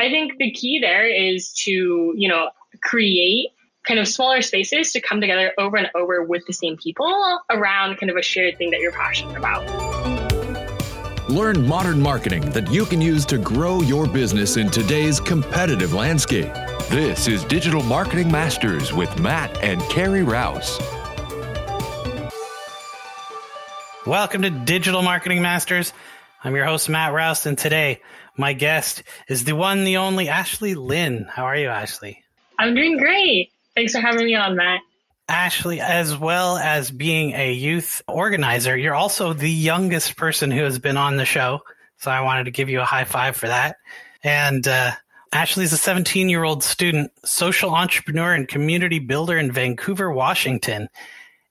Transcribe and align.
I 0.00 0.08
think 0.08 0.38
the 0.38 0.50
key 0.50 0.78
there 0.78 1.06
is 1.06 1.52
to, 1.64 2.14
you 2.16 2.26
know, 2.26 2.48
create 2.80 3.50
kind 3.86 4.00
of 4.00 4.08
smaller 4.08 4.40
spaces 4.40 4.92
to 4.92 5.00
come 5.02 5.20
together 5.20 5.52
over 5.58 5.76
and 5.76 5.90
over 5.94 6.24
with 6.24 6.42
the 6.46 6.54
same 6.54 6.78
people 6.78 7.38
around 7.50 7.98
kind 7.98 8.08
of 8.08 8.16
a 8.16 8.22
shared 8.22 8.56
thing 8.56 8.70
that 8.70 8.80
you're 8.80 8.92
passionate 8.92 9.36
about. 9.36 9.60
Learn 11.28 11.66
modern 11.66 12.00
marketing 12.00 12.48
that 12.52 12.70
you 12.70 12.86
can 12.86 13.02
use 13.02 13.26
to 13.26 13.36
grow 13.36 13.82
your 13.82 14.06
business 14.06 14.56
in 14.56 14.70
today's 14.70 15.20
competitive 15.20 15.92
landscape. 15.92 16.50
This 16.88 17.28
is 17.28 17.44
Digital 17.44 17.82
Marketing 17.82 18.32
Masters 18.32 18.94
with 18.94 19.20
Matt 19.20 19.54
and 19.62 19.82
Carrie 19.90 20.22
Rouse. 20.22 20.80
Welcome 24.06 24.40
to 24.40 24.50
Digital 24.50 25.02
Marketing 25.02 25.42
Masters. 25.42 25.92
I'm 26.42 26.56
your 26.56 26.64
host, 26.64 26.88
Matt 26.88 27.12
Rouse, 27.12 27.44
and 27.44 27.58
today 27.58 28.00
my 28.40 28.54
guest 28.54 29.04
is 29.28 29.44
the 29.44 29.54
one, 29.54 29.84
the 29.84 29.98
only 29.98 30.28
Ashley 30.28 30.74
Lynn. 30.74 31.26
How 31.30 31.44
are 31.44 31.56
you, 31.56 31.68
Ashley? 31.68 32.24
I'm 32.58 32.74
doing 32.74 32.96
great. 32.96 33.52
Thanks 33.76 33.92
for 33.92 34.00
having 34.00 34.26
me 34.26 34.34
on, 34.34 34.56
Matt. 34.56 34.80
Ashley, 35.28 35.80
as 35.80 36.16
well 36.16 36.56
as 36.56 36.90
being 36.90 37.32
a 37.32 37.52
youth 37.52 38.02
organizer, 38.08 38.76
you're 38.76 38.96
also 38.96 39.32
the 39.32 39.50
youngest 39.50 40.16
person 40.16 40.50
who 40.50 40.64
has 40.64 40.80
been 40.80 40.96
on 40.96 41.16
the 41.16 41.24
show. 41.24 41.60
So 41.98 42.10
I 42.10 42.22
wanted 42.22 42.44
to 42.44 42.50
give 42.50 42.68
you 42.68 42.80
a 42.80 42.84
high 42.84 43.04
five 43.04 43.36
for 43.36 43.46
that. 43.46 43.76
And 44.24 44.66
uh, 44.66 44.90
Ashley's 45.32 45.72
a 45.72 45.76
17 45.76 46.28
year 46.28 46.42
old 46.42 46.64
student, 46.64 47.12
social 47.24 47.70
entrepreneur, 47.70 48.34
and 48.34 48.48
community 48.48 48.98
builder 48.98 49.38
in 49.38 49.52
Vancouver, 49.52 50.10
Washington, 50.10 50.88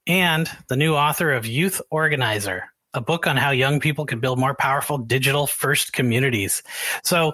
and 0.06 0.50
the 0.68 0.76
new 0.76 0.96
author 0.96 1.32
of 1.32 1.46
Youth 1.46 1.82
Organizer, 1.90 2.66
a 2.94 3.02
book 3.02 3.28
on 3.28 3.38
how 3.38 3.52
young 3.52 3.80
people 3.80 4.06
can 4.06 4.20
build 4.20 4.40
more 4.40 4.54
powerful 4.54 4.98
digital 4.98 5.48
first 5.48 5.94
communities. 5.94 6.64
So, 7.04 7.34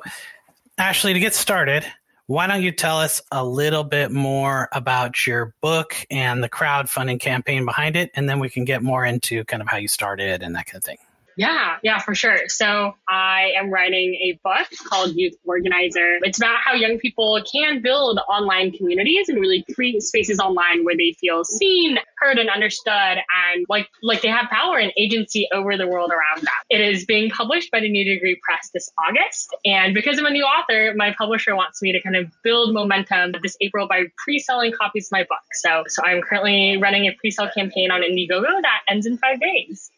Ashley, 0.78 1.14
to 1.14 1.20
get 1.20 1.34
started, 1.34 1.86
why 2.28 2.48
don't 2.48 2.64
you 2.64 2.72
tell 2.72 3.00
us 3.00 3.22
a 3.32 3.46
little 3.46 3.84
bit 3.84 4.12
more 4.12 4.68
about 4.72 5.28
your 5.28 5.54
book 5.62 5.96
and 6.10 6.44
the 6.44 6.50
crowdfunding 6.50 7.20
campaign 7.20 7.66
behind 7.66 7.96
it? 7.96 8.12
And 8.16 8.28
then 8.28 8.40
we 8.40 8.50
can 8.50 8.66
get 8.66 8.82
more 8.82 9.06
into 9.06 9.44
kind 9.46 9.62
of 9.62 9.68
how 9.68 9.78
you 9.78 9.88
started 9.88 10.42
and 10.42 10.56
that 10.56 10.66
kind 10.66 10.78
of 10.78 10.84
thing. 10.84 10.98
Yeah, 11.38 11.78
yeah, 11.84 12.00
for 12.00 12.16
sure. 12.16 12.48
So 12.48 12.96
I 13.10 13.52
am 13.58 13.70
writing 13.70 14.14
a 14.16 14.40
book 14.44 14.68
called 14.86 15.16
Youth 15.16 15.36
Organizer. 15.44 16.20
It's 16.22 16.38
about 16.38 16.58
how 16.64 16.74
young 16.74 16.98
people 16.98 17.42
can 17.52 17.82
build 17.82 18.20
online 18.30 18.72
communities 18.72 19.28
and 19.28 19.40
really 19.40 19.66
create 19.74 20.02
spaces 20.02 20.40
online 20.40 20.86
where 20.86 20.96
they 20.96 21.16
feel 21.20 21.44
seen, 21.44 21.98
heard, 22.20 22.38
and 22.38 22.50
understood, 22.50 22.92
and 22.94 23.66
like 23.68 23.90
like 24.02 24.22
they 24.22 24.30
have 24.30 24.50
power 24.50 24.78
and 24.78 24.94
agency 24.98 25.48
over 25.54 25.76
the 25.78 25.88
world 25.88 26.12
around 26.12 26.44
them. 26.44 26.54
It 26.70 26.80
is 26.80 27.06
being 27.06 27.30
published 27.30 27.70
by 27.70 27.82
the 27.82 27.90
New 27.90 28.06
Degree 28.06 28.40
Press 28.42 28.70
this 28.74 28.90
August, 28.98 29.54
and 29.66 29.94
because 29.94 30.18
I'm 30.18 30.26
a 30.26 30.32
new 30.32 30.44
author, 30.44 30.94
my 30.96 31.14
publisher 31.18 31.56
wants 31.56 31.82
me 31.82 31.92
to 31.92 32.02
kind 32.02 32.16
of 32.16 32.32
build 32.44 32.74
momentum 32.74 33.34
this 33.42 33.58
April 33.60 33.88
by 33.88 34.06
pre-selling 34.18 34.72
copies 34.72 35.08
of 35.08 35.12
my 35.12 35.24
book. 35.24 35.44
So, 35.54 35.84
so 35.88 36.02
I'm 36.06 36.22
currently 36.22 36.78
running 36.78 37.06
a 37.08 37.12
pre-sale 37.20 37.50
campaign 37.54 37.92
on 37.92 38.02
Indiegogo 38.02 38.62
that 38.62 38.80
ends 38.88 39.06
in 39.06 39.18
five 39.18 39.40
days. 39.42 39.92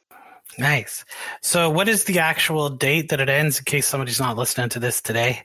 Nice. 0.57 1.05
So, 1.41 1.69
what 1.69 1.87
is 1.87 2.05
the 2.05 2.19
actual 2.19 2.69
date 2.69 3.09
that 3.09 3.19
it 3.19 3.29
ends 3.29 3.59
in 3.59 3.65
case 3.65 3.87
somebody's 3.87 4.19
not 4.19 4.37
listening 4.37 4.69
to 4.69 4.79
this 4.79 5.01
today? 5.01 5.43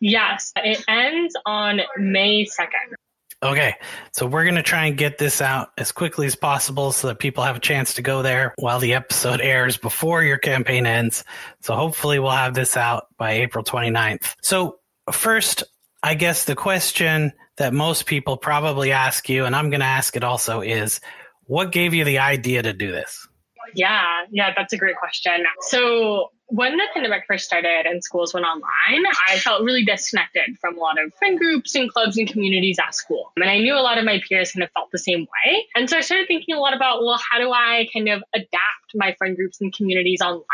Yes, 0.00 0.52
it 0.56 0.84
ends 0.86 1.34
on 1.44 1.80
May 1.96 2.44
2nd. 2.44 2.94
Okay, 3.42 3.74
so 4.12 4.26
we're 4.26 4.44
going 4.44 4.54
to 4.54 4.62
try 4.62 4.86
and 4.86 4.96
get 4.96 5.18
this 5.18 5.42
out 5.42 5.68
as 5.76 5.92
quickly 5.92 6.26
as 6.26 6.36
possible 6.36 6.92
so 6.92 7.08
that 7.08 7.18
people 7.18 7.44
have 7.44 7.56
a 7.56 7.60
chance 7.60 7.94
to 7.94 8.02
go 8.02 8.22
there 8.22 8.54
while 8.56 8.78
the 8.78 8.94
episode 8.94 9.40
airs 9.42 9.76
before 9.76 10.22
your 10.22 10.38
campaign 10.38 10.86
ends. 10.86 11.24
So, 11.60 11.74
hopefully, 11.74 12.18
we'll 12.18 12.30
have 12.30 12.54
this 12.54 12.76
out 12.76 13.06
by 13.18 13.32
April 13.32 13.64
29th. 13.64 14.34
So, 14.42 14.78
first, 15.10 15.64
I 16.02 16.14
guess 16.14 16.44
the 16.44 16.54
question 16.54 17.32
that 17.56 17.72
most 17.72 18.06
people 18.06 18.36
probably 18.36 18.92
ask 18.92 19.28
you, 19.28 19.44
and 19.46 19.54
I'm 19.54 19.70
going 19.70 19.80
to 19.80 19.86
ask 19.86 20.16
it 20.16 20.24
also, 20.24 20.60
is 20.60 21.00
what 21.44 21.72
gave 21.72 21.94
you 21.94 22.04
the 22.04 22.18
idea 22.18 22.62
to 22.62 22.72
do 22.72 22.92
this? 22.92 23.26
Yeah, 23.74 24.24
yeah, 24.30 24.52
that's 24.56 24.72
a 24.72 24.76
great 24.76 24.96
question. 24.96 25.44
So 25.60 26.30
when 26.48 26.76
the 26.76 26.84
pandemic 26.92 27.24
first 27.26 27.46
started 27.46 27.86
and 27.86 28.04
schools 28.04 28.34
went 28.34 28.44
online, 28.44 29.04
I 29.28 29.38
felt 29.38 29.62
really 29.62 29.84
disconnected 29.84 30.58
from 30.60 30.76
a 30.76 30.80
lot 30.80 31.02
of 31.02 31.14
friend 31.14 31.38
groups 31.38 31.74
and 31.74 31.90
clubs 31.90 32.18
and 32.18 32.28
communities 32.28 32.78
at 32.78 32.94
school. 32.94 33.32
And 33.36 33.48
I 33.48 33.58
knew 33.58 33.74
a 33.74 33.80
lot 33.80 33.98
of 33.98 34.04
my 34.04 34.20
peers 34.28 34.52
kind 34.52 34.62
of 34.62 34.70
felt 34.72 34.90
the 34.92 34.98
same 34.98 35.20
way. 35.20 35.64
And 35.74 35.88
so 35.88 35.96
I 35.96 36.00
started 36.00 36.28
thinking 36.28 36.54
a 36.54 36.60
lot 36.60 36.74
about, 36.74 37.02
well, 37.02 37.18
how 37.30 37.38
do 37.38 37.50
I 37.50 37.88
kind 37.92 38.08
of 38.08 38.22
adapt 38.34 38.50
my 38.94 39.14
friend 39.14 39.36
groups 39.36 39.60
and 39.60 39.74
communities 39.74 40.20
online 40.20 40.44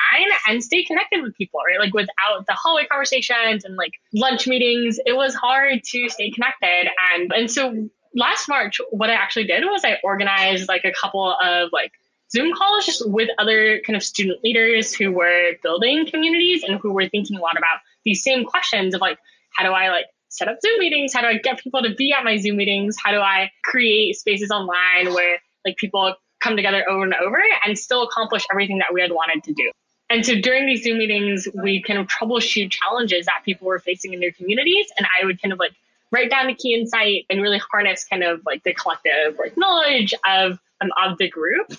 and 0.49 0.63
stay 0.63 0.85
connected 0.85 1.23
with 1.23 1.35
people, 1.35 1.61
right? 1.67 1.81
Like 1.81 1.93
without 1.93 2.47
the 2.47 2.55
hallway 2.55 2.87
conversations 2.87 3.65
and 3.65 3.77
like 3.77 3.93
lunch 4.15 4.47
meetings, 4.47 4.99
it 5.05 5.17
was 5.17 5.35
hard 5.35 5.83
to 5.83 6.09
stay 6.09 6.31
connected. 6.31 6.89
And, 7.15 7.33
and 7.33 7.51
so 7.51 7.89
last 8.15 8.49
March, 8.49 8.81
what 8.91 9.11
I 9.11 9.15
actually 9.15 9.45
did 9.45 9.65
was 9.65 9.85
I 9.85 9.99
organized 10.03 10.69
like 10.69 10.85
a 10.85 10.93
couple 10.93 11.37
of 11.43 11.71
like 11.73 11.93
Zoom 12.33 12.55
calls 12.55 12.87
just 12.87 13.09
with 13.09 13.29
other 13.39 13.81
kind 13.81 13.97
of 13.97 14.03
student 14.03 14.43
leaders 14.45 14.95
who 14.95 15.11
were 15.11 15.53
building 15.63 16.07
communities 16.07 16.63
and 16.63 16.79
who 16.79 16.93
were 16.93 17.09
thinking 17.09 17.37
a 17.37 17.41
lot 17.41 17.59
about 17.59 17.79
these 18.05 18.23
same 18.23 18.45
questions 18.45 18.95
of 18.95 19.01
like, 19.01 19.19
how 19.53 19.65
do 19.65 19.71
I 19.73 19.89
like 19.89 20.07
set 20.29 20.49
up 20.49 20.59
Zoom 20.63 20.79
meetings? 20.79 21.13
How 21.13 21.23
do 21.23 21.27
I 21.27 21.39
get 21.39 21.59
people 21.59 21.83
to 21.83 21.95
be 21.95 22.13
at 22.13 22.25
my 22.25 22.37
Zoom 22.37 22.57
meetings? 22.57 22.97
How 23.03 23.11
do 23.11 23.19
I 23.19 23.51
create 23.65 24.17
spaces 24.17 24.51
online 24.51 25.13
where 25.13 25.39
like 25.65 25.77
people 25.77 26.15
come 26.41 26.57
together 26.57 26.89
over 26.89 27.03
and 27.03 27.15
over 27.15 27.43
and 27.67 27.77
still 27.77 28.05
accomplish 28.05 28.45
everything 28.51 28.79
that 28.79 28.95
we 28.95 29.01
had 29.01 29.11
wanted 29.11 29.43
to 29.45 29.53
do? 29.53 29.71
And 30.09 30.25
so 30.25 30.35
during 30.41 30.67
these 30.67 30.85
Zoom 30.85 30.99
meetings, 30.99 31.49
we 31.63 31.83
kind 31.83 31.99
of 31.99 32.07
troubleshoot 32.07 32.71
challenges 32.71 33.27
that 33.27 33.43
people 33.45 33.67
were 33.67 33.79
facing 33.79 34.13
in 34.13 34.21
their 34.21 34.33
communities. 34.33 34.87
And 34.99 35.07
I 35.21 35.25
would 35.25 35.41
kind 35.43 35.53
of 35.53 35.59
like 35.59 35.73
write 36.13 36.31
down 36.31 36.47
the 36.47 36.55
key 36.55 36.75
insight 36.75 37.27
and 37.29 37.41
really 37.41 37.61
harness 37.71 38.05
kind 38.05 38.23
of 38.23 38.41
like 38.45 38.63
the 38.65 38.75
collective 38.75 39.37
like 39.39 39.57
knowledge 39.57 40.15
of 40.27 40.59
um, 40.81 40.91
of 41.05 41.19
the 41.19 41.29
group 41.29 41.73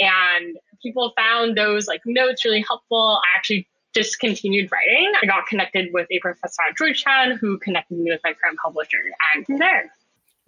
and 0.00 0.56
people 0.82 1.12
found 1.16 1.56
those 1.56 1.86
like 1.86 2.00
notes 2.06 2.44
really 2.44 2.64
helpful. 2.66 3.20
I 3.24 3.36
actually 3.36 3.68
discontinued 3.94 4.70
writing. 4.70 5.12
I 5.20 5.26
got 5.26 5.46
connected 5.46 5.92
with 5.92 6.06
a 6.10 6.18
professor 6.20 6.62
at 6.68 6.76
Georgetown 6.76 7.32
who 7.32 7.58
connected 7.58 7.98
me 7.98 8.10
with 8.10 8.20
my 8.24 8.32
current 8.32 8.58
publisher, 8.62 8.98
and 9.34 9.46
from 9.46 9.58
there. 9.58 9.92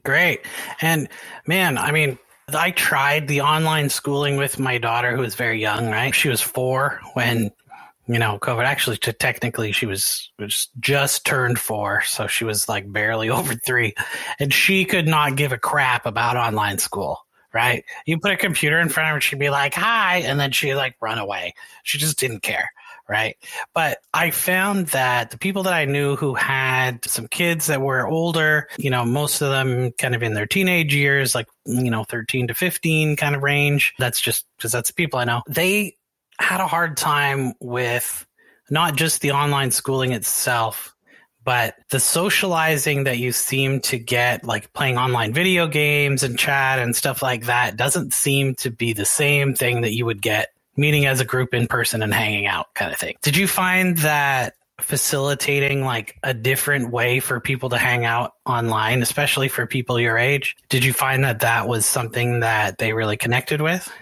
Great. 0.04 0.40
And 0.80 1.08
man, 1.46 1.76
I 1.76 1.90
mean, 1.90 2.18
I 2.54 2.70
tried 2.70 3.28
the 3.28 3.42
online 3.42 3.90
schooling 3.90 4.36
with 4.36 4.58
my 4.58 4.78
daughter 4.78 5.14
who 5.14 5.22
was 5.22 5.34
very 5.34 5.60
young, 5.60 5.90
right? 5.90 6.14
She 6.14 6.28
was 6.28 6.40
four 6.40 7.00
when, 7.14 7.50
you 8.06 8.18
know, 8.18 8.38
COVID 8.40 8.64
actually 8.64 8.96
technically 8.96 9.72
she 9.72 9.86
was, 9.86 10.30
was 10.38 10.68
just 10.80 11.26
turned 11.26 11.58
four. 11.58 12.02
So 12.02 12.26
she 12.26 12.44
was 12.44 12.68
like 12.68 12.90
barely 12.90 13.30
over 13.30 13.54
three 13.54 13.94
and 14.38 14.52
she 14.52 14.84
could 14.84 15.06
not 15.06 15.36
give 15.36 15.52
a 15.52 15.58
crap 15.58 16.06
about 16.06 16.36
online 16.36 16.78
school 16.78 17.18
right? 17.52 17.84
You 18.06 18.18
put 18.18 18.32
a 18.32 18.36
computer 18.36 18.78
in 18.78 18.88
front 18.88 19.10
of 19.10 19.14
her, 19.14 19.20
she'd 19.20 19.38
be 19.38 19.50
like, 19.50 19.74
hi, 19.74 20.18
and 20.18 20.38
then 20.38 20.52
she'd 20.52 20.74
like 20.74 20.96
run 21.00 21.18
away. 21.18 21.54
She 21.82 21.98
just 21.98 22.18
didn't 22.18 22.40
care, 22.40 22.70
right? 23.08 23.36
But 23.74 23.98
I 24.14 24.30
found 24.30 24.88
that 24.88 25.30
the 25.30 25.38
people 25.38 25.64
that 25.64 25.72
I 25.72 25.84
knew 25.84 26.16
who 26.16 26.34
had 26.34 27.04
some 27.04 27.28
kids 27.28 27.66
that 27.66 27.80
were 27.80 28.06
older, 28.06 28.68
you 28.78 28.90
know, 28.90 29.04
most 29.04 29.40
of 29.40 29.50
them 29.50 29.92
kind 29.92 30.14
of 30.14 30.22
in 30.22 30.34
their 30.34 30.46
teenage 30.46 30.94
years, 30.94 31.34
like, 31.34 31.48
you 31.64 31.90
know, 31.90 32.04
13 32.04 32.48
to 32.48 32.54
15 32.54 33.16
kind 33.16 33.34
of 33.34 33.42
range. 33.42 33.94
That's 33.98 34.20
just 34.20 34.46
because 34.56 34.72
that's 34.72 34.90
the 34.90 34.94
people 34.94 35.18
I 35.18 35.24
know. 35.24 35.42
They 35.48 35.96
had 36.38 36.60
a 36.60 36.66
hard 36.66 36.96
time 36.96 37.54
with 37.60 38.26
not 38.70 38.96
just 38.96 39.20
the 39.20 39.32
online 39.32 39.72
schooling 39.72 40.12
itself, 40.12 40.94
but 41.50 41.74
the 41.88 41.98
socializing 41.98 43.02
that 43.04 43.18
you 43.18 43.32
seem 43.32 43.80
to 43.80 43.98
get, 43.98 44.44
like 44.44 44.72
playing 44.72 44.98
online 44.98 45.34
video 45.34 45.66
games 45.66 46.22
and 46.22 46.38
chat 46.38 46.78
and 46.78 46.94
stuff 46.94 47.22
like 47.24 47.46
that, 47.46 47.76
doesn't 47.76 48.14
seem 48.14 48.54
to 48.54 48.70
be 48.70 48.92
the 48.92 49.04
same 49.04 49.56
thing 49.56 49.80
that 49.80 49.92
you 49.92 50.06
would 50.06 50.22
get 50.22 50.52
meeting 50.76 51.06
as 51.06 51.18
a 51.18 51.24
group 51.24 51.52
in 51.52 51.66
person 51.66 52.04
and 52.04 52.14
hanging 52.14 52.46
out 52.46 52.72
kind 52.74 52.92
of 52.92 53.00
thing. 53.00 53.16
Did 53.20 53.36
you 53.36 53.48
find 53.48 53.98
that 53.98 54.54
facilitating 54.80 55.84
like 55.84 56.16
a 56.22 56.32
different 56.32 56.92
way 56.92 57.18
for 57.18 57.40
people 57.40 57.70
to 57.70 57.78
hang 57.78 58.04
out 58.04 58.34
online, 58.46 59.02
especially 59.02 59.48
for 59.48 59.66
people 59.66 59.98
your 59.98 60.18
age? 60.18 60.56
Did 60.68 60.84
you 60.84 60.92
find 60.92 61.24
that 61.24 61.40
that 61.40 61.66
was 61.66 61.84
something 61.84 62.38
that 62.40 62.78
they 62.78 62.92
really 62.92 63.16
connected 63.16 63.60
with? 63.60 63.92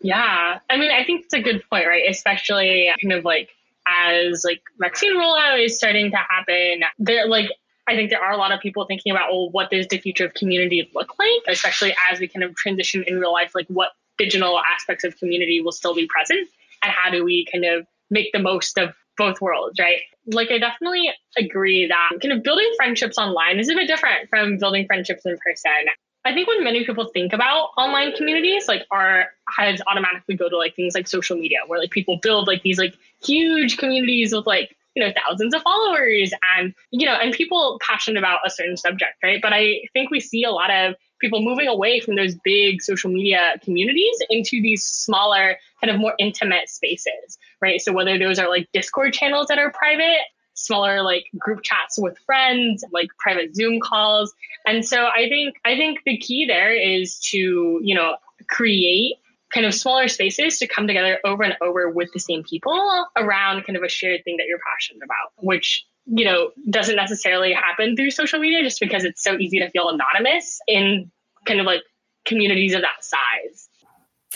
Yeah. 0.00 0.60
I 0.70 0.76
mean, 0.76 0.92
I 0.92 1.02
think 1.02 1.24
it's 1.24 1.34
a 1.34 1.42
good 1.42 1.60
point, 1.68 1.88
right? 1.88 2.04
Especially 2.08 2.88
kind 3.02 3.14
of 3.14 3.24
like 3.24 3.50
as 3.86 4.44
like 4.44 4.62
vaccine 4.78 5.16
rollout 5.16 5.64
is 5.64 5.76
starting 5.76 6.10
to 6.10 6.16
happen, 6.16 6.82
there 6.98 7.26
like 7.26 7.50
I 7.86 7.94
think 7.94 8.10
there 8.10 8.22
are 8.22 8.32
a 8.32 8.38
lot 8.38 8.52
of 8.52 8.60
people 8.60 8.86
thinking 8.86 9.12
about, 9.12 9.30
well, 9.30 9.50
what 9.50 9.70
does 9.70 9.86
the 9.88 9.98
future 9.98 10.24
of 10.24 10.34
community 10.34 10.90
look 10.94 11.12
like, 11.18 11.54
especially 11.54 11.94
as 12.10 12.18
we 12.18 12.28
kind 12.28 12.42
of 12.42 12.54
transition 12.54 13.04
in 13.06 13.20
real 13.20 13.32
life, 13.32 13.52
like 13.54 13.66
what 13.68 13.90
digital 14.16 14.60
aspects 14.74 15.04
of 15.04 15.16
community 15.18 15.60
will 15.60 15.72
still 15.72 15.94
be 15.94 16.06
present 16.06 16.48
and 16.82 16.92
how 16.92 17.10
do 17.10 17.24
we 17.24 17.46
kind 17.52 17.64
of 17.64 17.86
make 18.10 18.32
the 18.32 18.38
most 18.38 18.78
of 18.78 18.94
both 19.16 19.40
worlds, 19.40 19.78
right? 19.78 20.00
Like 20.26 20.50
I 20.50 20.58
definitely 20.58 21.10
agree 21.36 21.86
that 21.86 22.20
kind 22.22 22.32
of 22.32 22.42
building 22.42 22.70
friendships 22.76 23.18
online 23.18 23.58
is 23.58 23.68
a 23.68 23.74
bit 23.74 23.86
different 23.86 24.28
from 24.30 24.58
building 24.58 24.86
friendships 24.86 25.22
in 25.26 25.36
person. 25.44 25.86
I 26.24 26.32
think 26.32 26.48
when 26.48 26.64
many 26.64 26.84
people 26.84 27.10
think 27.12 27.32
about 27.32 27.70
online 27.76 28.12
communities, 28.12 28.66
like 28.66 28.86
our 28.90 29.26
heads 29.56 29.82
automatically 29.86 30.36
go 30.36 30.48
to 30.48 30.56
like 30.56 30.74
things 30.74 30.94
like 30.94 31.06
social 31.06 31.36
media, 31.36 31.58
where 31.66 31.78
like 31.78 31.90
people 31.90 32.18
build 32.22 32.46
like 32.46 32.62
these 32.62 32.78
like 32.78 32.94
huge 33.22 33.76
communities 33.76 34.34
with 34.34 34.46
like 34.46 34.76
you 34.94 35.04
know, 35.04 35.12
thousands 35.26 35.54
of 35.54 35.62
followers 35.62 36.32
and, 36.56 36.72
you 36.90 37.06
know, 37.06 37.14
and 37.14 37.34
people 37.34 37.80
passionate 37.84 38.18
about 38.18 38.40
a 38.46 38.50
certain 38.50 38.76
subject, 38.76 39.14
right? 39.22 39.40
But 39.42 39.52
I 39.52 39.82
think 39.92 40.10
we 40.10 40.20
see 40.20 40.44
a 40.44 40.50
lot 40.50 40.70
of 40.70 40.94
people 41.20 41.42
moving 41.42 41.66
away 41.66 42.00
from 42.00 42.14
those 42.16 42.34
big 42.44 42.80
social 42.80 43.10
media 43.10 43.54
communities 43.62 44.16
into 44.30 44.62
these 44.62 44.84
smaller, 44.84 45.58
kind 45.80 45.92
of 45.92 45.98
more 45.98 46.14
intimate 46.18 46.68
spaces, 46.68 47.38
right? 47.60 47.80
So 47.80 47.92
whether 47.92 48.18
those 48.18 48.38
are 48.38 48.48
like 48.48 48.68
Discord 48.72 49.12
channels 49.12 49.48
that 49.48 49.58
are 49.58 49.72
private, 49.72 50.20
smaller 50.54 51.02
like 51.02 51.26
group 51.38 51.62
chats 51.62 51.98
with 51.98 52.16
friends, 52.26 52.84
like 52.92 53.08
private 53.18 53.54
Zoom 53.54 53.80
calls. 53.80 54.32
And 54.66 54.84
so 54.84 55.04
I 55.04 55.28
think 55.28 55.56
I 55.64 55.76
think 55.76 56.00
the 56.04 56.16
key 56.16 56.46
there 56.46 56.74
is 56.74 57.18
to, 57.30 57.80
you 57.82 57.94
know, 57.94 58.16
create 58.48 59.16
kind 59.52 59.66
of 59.66 59.74
smaller 59.74 60.08
spaces 60.08 60.58
to 60.58 60.66
come 60.66 60.86
together 60.86 61.20
over 61.24 61.44
and 61.44 61.56
over 61.62 61.88
with 61.88 62.10
the 62.12 62.18
same 62.18 62.42
people 62.42 63.06
around 63.16 63.64
kind 63.64 63.76
of 63.76 63.82
a 63.82 63.88
shared 63.88 64.24
thing 64.24 64.36
that 64.38 64.46
you're 64.48 64.58
passionate 64.72 65.04
about, 65.04 65.32
which 65.44 65.86
you 66.06 66.24
know 66.24 66.50
doesn't 66.68 66.96
necessarily 66.96 67.52
happen 67.52 67.96
through 67.96 68.10
social 68.10 68.38
media 68.38 68.62
just 68.62 68.80
because 68.80 69.04
it's 69.04 69.22
so 69.22 69.38
easy 69.38 69.58
to 69.58 69.70
feel 69.70 69.88
anonymous 69.88 70.58
in 70.66 71.10
kind 71.46 71.60
of 71.60 71.66
like 71.66 71.82
communities 72.26 72.74
of 72.74 72.82
that 72.82 73.02
size. 73.04 73.68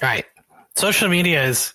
Right. 0.01 0.25
Social 0.77 1.09
media 1.09 1.45
is 1.45 1.75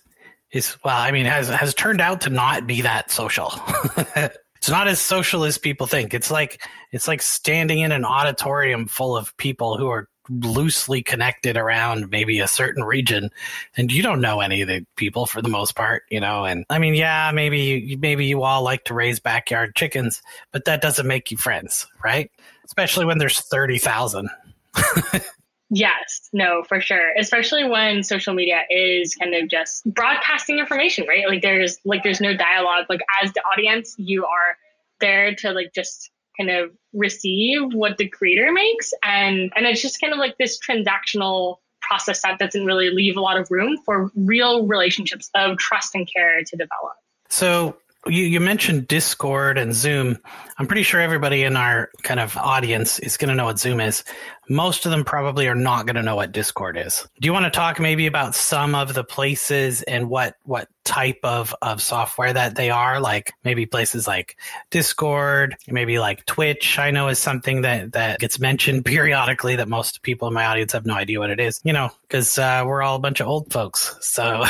is 0.54 0.76
well, 0.84 0.96
I 0.96 1.10
mean, 1.10 1.26
has 1.26 1.48
has 1.48 1.74
turned 1.74 2.00
out 2.00 2.22
to 2.22 2.30
not 2.30 2.66
be 2.66 2.82
that 2.82 3.10
social. 3.10 3.52
it's 4.16 4.68
not 4.68 4.88
as 4.88 5.00
social 5.00 5.44
as 5.44 5.58
people 5.58 5.86
think. 5.86 6.14
It's 6.14 6.30
like 6.30 6.62
it's 6.92 7.08
like 7.08 7.20
standing 7.20 7.80
in 7.80 7.92
an 7.92 8.04
auditorium 8.04 8.86
full 8.86 9.16
of 9.16 9.36
people 9.36 9.76
who 9.76 9.88
are 9.88 10.08
loosely 10.30 11.02
connected 11.02 11.56
around 11.56 12.08
maybe 12.10 12.40
a 12.40 12.48
certain 12.48 12.82
region 12.82 13.30
and 13.76 13.92
you 13.92 14.02
don't 14.02 14.22
know 14.22 14.40
any 14.40 14.62
of 14.62 14.68
the 14.68 14.86
people 14.96 15.26
for 15.26 15.42
the 15.42 15.50
most 15.50 15.76
part 15.76 16.04
you 16.08 16.18
know 16.18 16.46
and 16.46 16.64
i 16.70 16.78
mean 16.78 16.94
yeah 16.94 17.30
maybe 17.34 17.94
maybe 17.96 18.24
you 18.24 18.42
all 18.42 18.62
like 18.62 18.84
to 18.84 18.94
raise 18.94 19.20
backyard 19.20 19.74
chickens 19.74 20.22
but 20.50 20.64
that 20.64 20.80
doesn't 20.80 21.06
make 21.06 21.30
you 21.30 21.36
friends 21.36 21.86
right 22.02 22.30
especially 22.64 23.04
when 23.04 23.18
there's 23.18 23.38
30,000 23.38 24.30
Yes, 25.70 26.28
no, 26.32 26.62
for 26.62 26.80
sure. 26.80 27.12
Especially 27.18 27.66
when 27.68 28.02
social 28.02 28.34
media 28.34 28.62
is 28.70 29.14
kind 29.14 29.34
of 29.34 29.48
just 29.48 29.84
broadcasting 29.86 30.58
information, 30.58 31.06
right? 31.08 31.26
Like 31.26 31.42
there's 31.42 31.78
like 31.84 32.02
there's 32.02 32.20
no 32.20 32.36
dialogue. 32.36 32.86
Like 32.88 33.00
as 33.22 33.32
the 33.32 33.40
audience, 33.40 33.94
you 33.98 34.24
are 34.24 34.56
there 35.00 35.34
to 35.36 35.52
like 35.52 35.72
just 35.74 36.10
kind 36.36 36.50
of 36.50 36.70
receive 36.92 37.72
what 37.72 37.96
the 37.96 38.08
creator 38.08 38.50
makes 38.52 38.92
and 39.04 39.52
and 39.54 39.66
it's 39.66 39.80
just 39.80 40.00
kind 40.00 40.12
of 40.12 40.18
like 40.18 40.36
this 40.38 40.58
transactional 40.58 41.58
process 41.80 42.22
that 42.22 42.38
doesn't 42.38 42.64
really 42.64 42.90
leave 42.90 43.16
a 43.16 43.20
lot 43.20 43.38
of 43.38 43.50
room 43.50 43.76
for 43.84 44.10
real 44.16 44.66
relationships 44.66 45.30
of 45.34 45.58
trust 45.58 45.94
and 45.94 46.10
care 46.12 46.42
to 46.42 46.56
develop. 46.56 46.94
So 47.28 47.76
you, 48.06 48.24
you 48.24 48.40
mentioned 48.40 48.88
Discord 48.88 49.58
and 49.58 49.74
Zoom. 49.74 50.18
I'm 50.58 50.66
pretty 50.66 50.82
sure 50.82 51.00
everybody 51.00 51.42
in 51.42 51.56
our 51.56 51.90
kind 52.02 52.20
of 52.20 52.36
audience 52.36 52.98
is 52.98 53.16
going 53.16 53.28
to 53.28 53.34
know 53.34 53.46
what 53.46 53.58
Zoom 53.58 53.80
is. 53.80 54.04
Most 54.48 54.84
of 54.84 54.90
them 54.90 55.04
probably 55.04 55.48
are 55.48 55.54
not 55.54 55.86
going 55.86 55.96
to 55.96 56.02
know 56.02 56.16
what 56.16 56.32
Discord 56.32 56.76
is. 56.76 57.08
Do 57.20 57.26
you 57.26 57.32
want 57.32 57.44
to 57.44 57.50
talk 57.50 57.80
maybe 57.80 58.06
about 58.06 58.34
some 58.34 58.74
of 58.74 58.94
the 58.94 59.04
places 59.04 59.82
and 59.82 60.08
what 60.08 60.36
what 60.44 60.68
type 60.84 61.18
of 61.22 61.54
of 61.62 61.80
software 61.80 62.32
that 62.32 62.54
they 62.54 62.70
are? 62.70 63.00
Like 63.00 63.32
maybe 63.42 63.64
places 63.64 64.06
like 64.06 64.36
Discord, 64.70 65.56
maybe 65.66 65.98
like 65.98 66.26
Twitch. 66.26 66.78
I 66.78 66.90
know 66.90 67.08
is 67.08 67.18
something 67.18 67.62
that 67.62 67.92
that 67.92 68.20
gets 68.20 68.38
mentioned 68.38 68.84
periodically 68.84 69.56
that 69.56 69.68
most 69.68 70.02
people 70.02 70.28
in 70.28 70.34
my 70.34 70.44
audience 70.44 70.72
have 70.72 70.86
no 70.86 70.94
idea 70.94 71.18
what 71.20 71.30
it 71.30 71.40
is. 71.40 71.60
You 71.64 71.72
know, 71.72 71.90
because 72.02 72.38
uh, 72.38 72.64
we're 72.66 72.82
all 72.82 72.96
a 72.96 73.00
bunch 73.00 73.20
of 73.20 73.26
old 73.26 73.52
folks. 73.52 73.96
So 74.00 74.44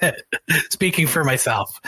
speaking 0.70 1.06
for 1.06 1.24
myself. 1.24 1.78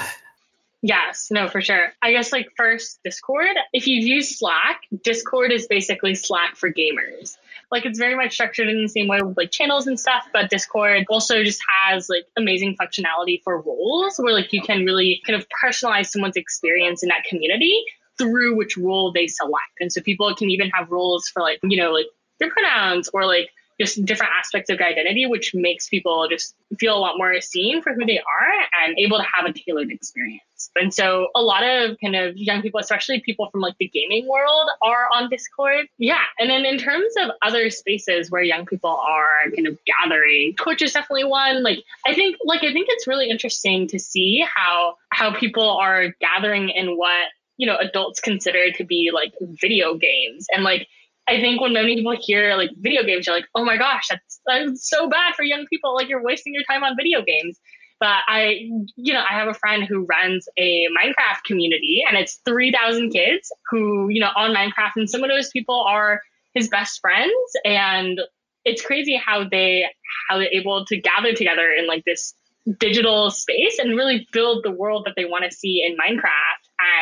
Yes, 0.85 1.29
no, 1.31 1.49
for 1.49 1.61
sure. 1.61 1.93
I 2.03 2.11
guess 2.11 2.33
like 2.33 2.49
first 2.57 2.99
Discord. 3.05 3.57
If 3.73 3.87
you've 3.87 4.05
used 4.05 4.37
Slack, 4.37 4.83
Discord 5.03 5.53
is 5.53 5.69
basically 5.69 6.17
Slack 6.17 6.57
for 6.57 6.73
gamers. 6.73 7.37
Like 7.71 7.87
it's 7.87 8.01
very 8.01 8.17
much 8.17 8.33
structured 8.33 8.69
in 8.69 8.83
the 8.83 8.89
same 8.89 9.07
way 9.07 9.23
with 9.23 9.37
like 9.37 9.53
channels 9.53 9.87
and 9.87 9.99
stuff, 9.99 10.25
but 10.33 10.51
Discord 10.51 11.05
also 11.09 11.45
just 11.45 11.61
has 11.85 12.09
like 12.09 12.27
amazing 12.37 12.77
functionality 12.77 13.41
for 13.45 13.61
roles 13.61 14.17
where 14.19 14.35
like 14.35 14.53
you 14.53 14.61
can 14.61 14.85
really 14.85 15.23
kind 15.25 15.41
of 15.41 15.47
personalize 15.65 16.09
someone's 16.09 16.37
experience 16.37 17.05
in 17.05 17.09
that 17.11 17.23
community 17.31 17.85
through 18.19 18.57
which 18.57 18.77
role 18.77 19.13
they 19.13 19.29
select. 19.29 19.79
And 19.79 19.93
so 19.93 20.01
people 20.01 20.35
can 20.35 20.51
even 20.51 20.69
have 20.71 20.91
roles 20.91 21.29
for 21.29 21.43
like, 21.43 21.61
you 21.63 21.81
know, 21.81 21.93
like 21.93 22.07
their 22.41 22.51
pronouns 22.51 23.09
or 23.15 23.25
like 23.25 23.51
just 23.81 24.05
different 24.05 24.33
aspects 24.39 24.71
of 24.71 24.81
identity, 24.81 25.27
which 25.27 25.55
makes 25.55 25.89
people 25.89 26.27
just 26.29 26.55
feel 26.79 26.97
a 26.97 26.99
lot 26.99 27.17
more 27.17 27.41
seen 27.41 27.83
for 27.83 27.95
who 27.95 28.05
they 28.05 28.19
are 28.19 28.85
and 28.85 28.97
able 28.99 29.19
to 29.19 29.25
have 29.35 29.45
a 29.45 29.53
tailored 29.53 29.91
experience. 29.91 30.43
And 30.77 30.95
so 30.95 31.29
a 31.35 31.43
lot 31.43 31.65
of 31.65 31.97
kind 32.01 32.15
of 32.15 32.37
young 32.37 32.63
people, 32.63 32.79
especially 32.79 33.21
people 33.21 33.49
from 33.51 33.61
like 33.61 33.75
the 33.79 33.89
gaming 33.89 34.29
world, 34.29 34.69
are 34.83 35.09
on 35.13 35.29
Discord. 35.29 35.87
Yeah. 35.99 36.23
And 36.39 36.49
then 36.49 36.65
in 36.65 36.79
terms 36.79 37.13
of 37.21 37.31
other 37.43 37.71
spaces 37.71 38.31
where 38.31 38.43
young 38.43 38.67
people 38.67 38.91
are 38.91 39.51
kind 39.55 39.67
of 39.67 39.79
gathering, 39.85 40.55
Twitch 40.57 40.83
is 40.83 40.93
definitely 40.93 41.25
one. 41.25 41.63
Like 41.63 41.79
I 42.07 42.15
think 42.15 42.37
like 42.45 42.63
I 42.63 42.73
think 42.73 42.87
it's 42.91 43.07
really 43.07 43.29
interesting 43.29 43.89
to 43.89 43.99
see 43.99 44.45
how 44.55 44.97
how 45.11 45.35
people 45.35 45.69
are 45.69 46.15
gathering 46.21 46.71
in 46.71 46.97
what 46.97 47.29
you 47.57 47.67
know 47.67 47.77
adults 47.77 48.21
consider 48.21 48.71
to 48.73 48.85
be 48.85 49.11
like 49.13 49.33
video 49.41 49.95
games 49.95 50.47
and 50.53 50.65
like 50.65 50.89
I 51.29 51.41
think 51.41 51.61
when 51.61 51.73
many 51.73 51.97
people 51.97 52.17
hear 52.19 52.57
like 52.57 52.71
video 52.77 53.05
games, 53.05 53.27
you're 53.27 53.37
like, 53.37 53.47
oh 53.55 53.65
my 53.65 53.77
gosh, 53.77 54.09
that's, 54.09 54.41
that's 54.47 54.89
so 54.89 55.09
bad 55.09 55.35
for 55.35 55.45
young 55.45 55.67
people. 55.71 55.95
Like 55.95 56.09
you're 56.09 56.23
wasting 56.23 56.53
your 56.55 56.65
time 56.65 56.83
on 56.83 56.97
video 56.97 57.23
games. 57.23 57.59
But 58.01 58.17
I, 58.27 58.69
you 58.97 59.13
know, 59.13 59.21
I 59.23 59.35
have 59.35 59.47
a 59.47 59.55
friend 59.55 59.85
who 59.85 60.05
runs 60.07 60.49
a 60.59 60.89
Minecraft 60.89 61.45
community 61.47 62.03
and 62.07 62.17
it's 62.17 62.41
3,000 62.45 63.11
kids 63.11 63.53
who, 63.71 64.09
you 64.09 64.21
know, 64.21 64.31
on 64.35 64.53
Minecraft 64.53 64.93
and 64.97 65.09
some 65.09 65.23
of 65.23 65.31
those 65.31 65.51
people 65.51 65.85
are 65.89 66.21
his 66.53 66.69
best 66.69 67.01
friends. 67.01 67.33
And 67.65 68.21
it's 68.65 68.85
crazy 68.85 69.15
how 69.15 69.49
they, 69.49 69.85
how 70.29 70.39
they're 70.39 70.53
able 70.53 70.85
to 70.87 71.01
gather 71.01 71.33
together 71.33 71.71
in 71.71 71.87
like 71.87 72.05
this 72.05 72.35
digital 72.79 73.31
space 73.31 73.79
and 73.79 73.97
really 73.97 74.27
build 74.33 74.65
the 74.65 74.73
world 74.73 75.05
that 75.07 75.15
they 75.17 75.25
want 75.25 75.45
to 75.45 75.57
see 75.57 75.85
in 75.87 75.97
Minecraft 75.97 76.52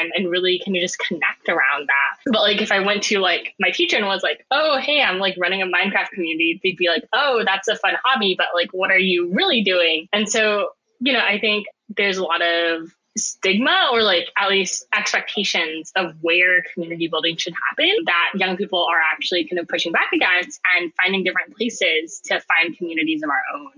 and, 0.01 0.13
and 0.15 0.31
really 0.31 0.61
kind 0.65 0.77
of 0.77 0.81
just 0.81 0.99
connect 0.99 1.49
around 1.49 1.89
that. 1.89 2.33
But 2.33 2.43
like 2.43 2.61
if 2.61 2.73
I 2.73 2.81
went 2.81 3.03
to 3.05 3.19
like 3.19 3.55
my 3.61 3.71
teacher 3.71 3.97
and 3.97 4.07
was 4.07 4.23
like, 4.23 4.45
oh, 4.51 4.79
hey, 4.81 5.03
I'm 5.03 5.19
like 5.19 5.37
running 5.39 5.63
a 5.63 5.67
Minecraft 5.67 6.11
community, 6.11 6.61
they'd 6.63 6.77
be 6.77 6.89
like, 6.89 7.05
oh, 7.13 7.43
that's 7.45 7.69
a 7.69 7.77
fun 7.77 7.95
hobby, 8.05 8.35
but 8.37 8.49
like, 8.55 8.73
what 8.73 8.91
are 8.91 8.99
you 8.99 9.33
really 9.33 9.63
doing? 9.63 10.09
And 10.13 10.29
so, 10.29 10.71
you 11.01 11.13
know, 11.13 11.21
I 11.21 11.39
think 11.39 11.67
there's 11.97 12.19
a 12.19 12.25
lot 12.25 12.43
of 12.43 12.95
stigma 13.17 13.89
or 13.93 14.03
like 14.03 14.29
at 14.39 14.49
least 14.49 14.87
expectations 14.97 15.93
of 15.97 16.15
where 16.21 16.63
community 16.73 17.09
building 17.09 17.37
should 17.37 17.55
happen 17.69 17.93
that 18.07 18.31
young 18.35 18.57
people 18.57 18.87
are 18.91 19.01
actually 19.13 19.47
kind 19.49 19.59
of 19.59 19.67
pushing 19.67 19.93
back 19.93 20.13
against 20.13 20.61
and 20.77 20.93
finding 20.95 21.25
different 21.25 21.55
places 21.57 22.21
to 22.25 22.41
find 22.41 22.77
communities 22.77 23.23
of 23.23 23.31
our 23.31 23.43
own. 23.61 23.73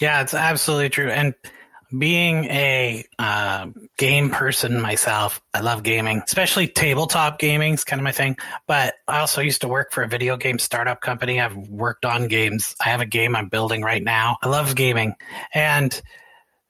Yeah, 0.00 0.20
it's 0.20 0.34
absolutely 0.34 0.90
true. 0.90 1.08
And 1.08 1.34
being 1.96 2.44
a 2.46 3.04
uh, 3.18 3.68
game 3.96 4.30
person 4.30 4.80
myself, 4.80 5.40
I 5.54 5.60
love 5.60 5.82
gaming, 5.82 6.22
especially 6.26 6.68
tabletop 6.68 7.38
gaming 7.38 7.74
is 7.74 7.84
kind 7.84 8.00
of 8.00 8.04
my 8.04 8.12
thing. 8.12 8.36
But 8.66 8.94
I 9.06 9.20
also 9.20 9.40
used 9.40 9.62
to 9.62 9.68
work 9.68 9.92
for 9.92 10.02
a 10.02 10.08
video 10.08 10.36
game 10.36 10.58
startup 10.58 11.00
company. 11.00 11.40
I've 11.40 11.56
worked 11.56 12.04
on 12.04 12.28
games. 12.28 12.74
I 12.84 12.90
have 12.90 13.00
a 13.00 13.06
game 13.06 13.34
I'm 13.34 13.48
building 13.48 13.82
right 13.82 14.02
now. 14.02 14.36
I 14.42 14.48
love 14.48 14.74
gaming. 14.74 15.14
And 15.54 16.00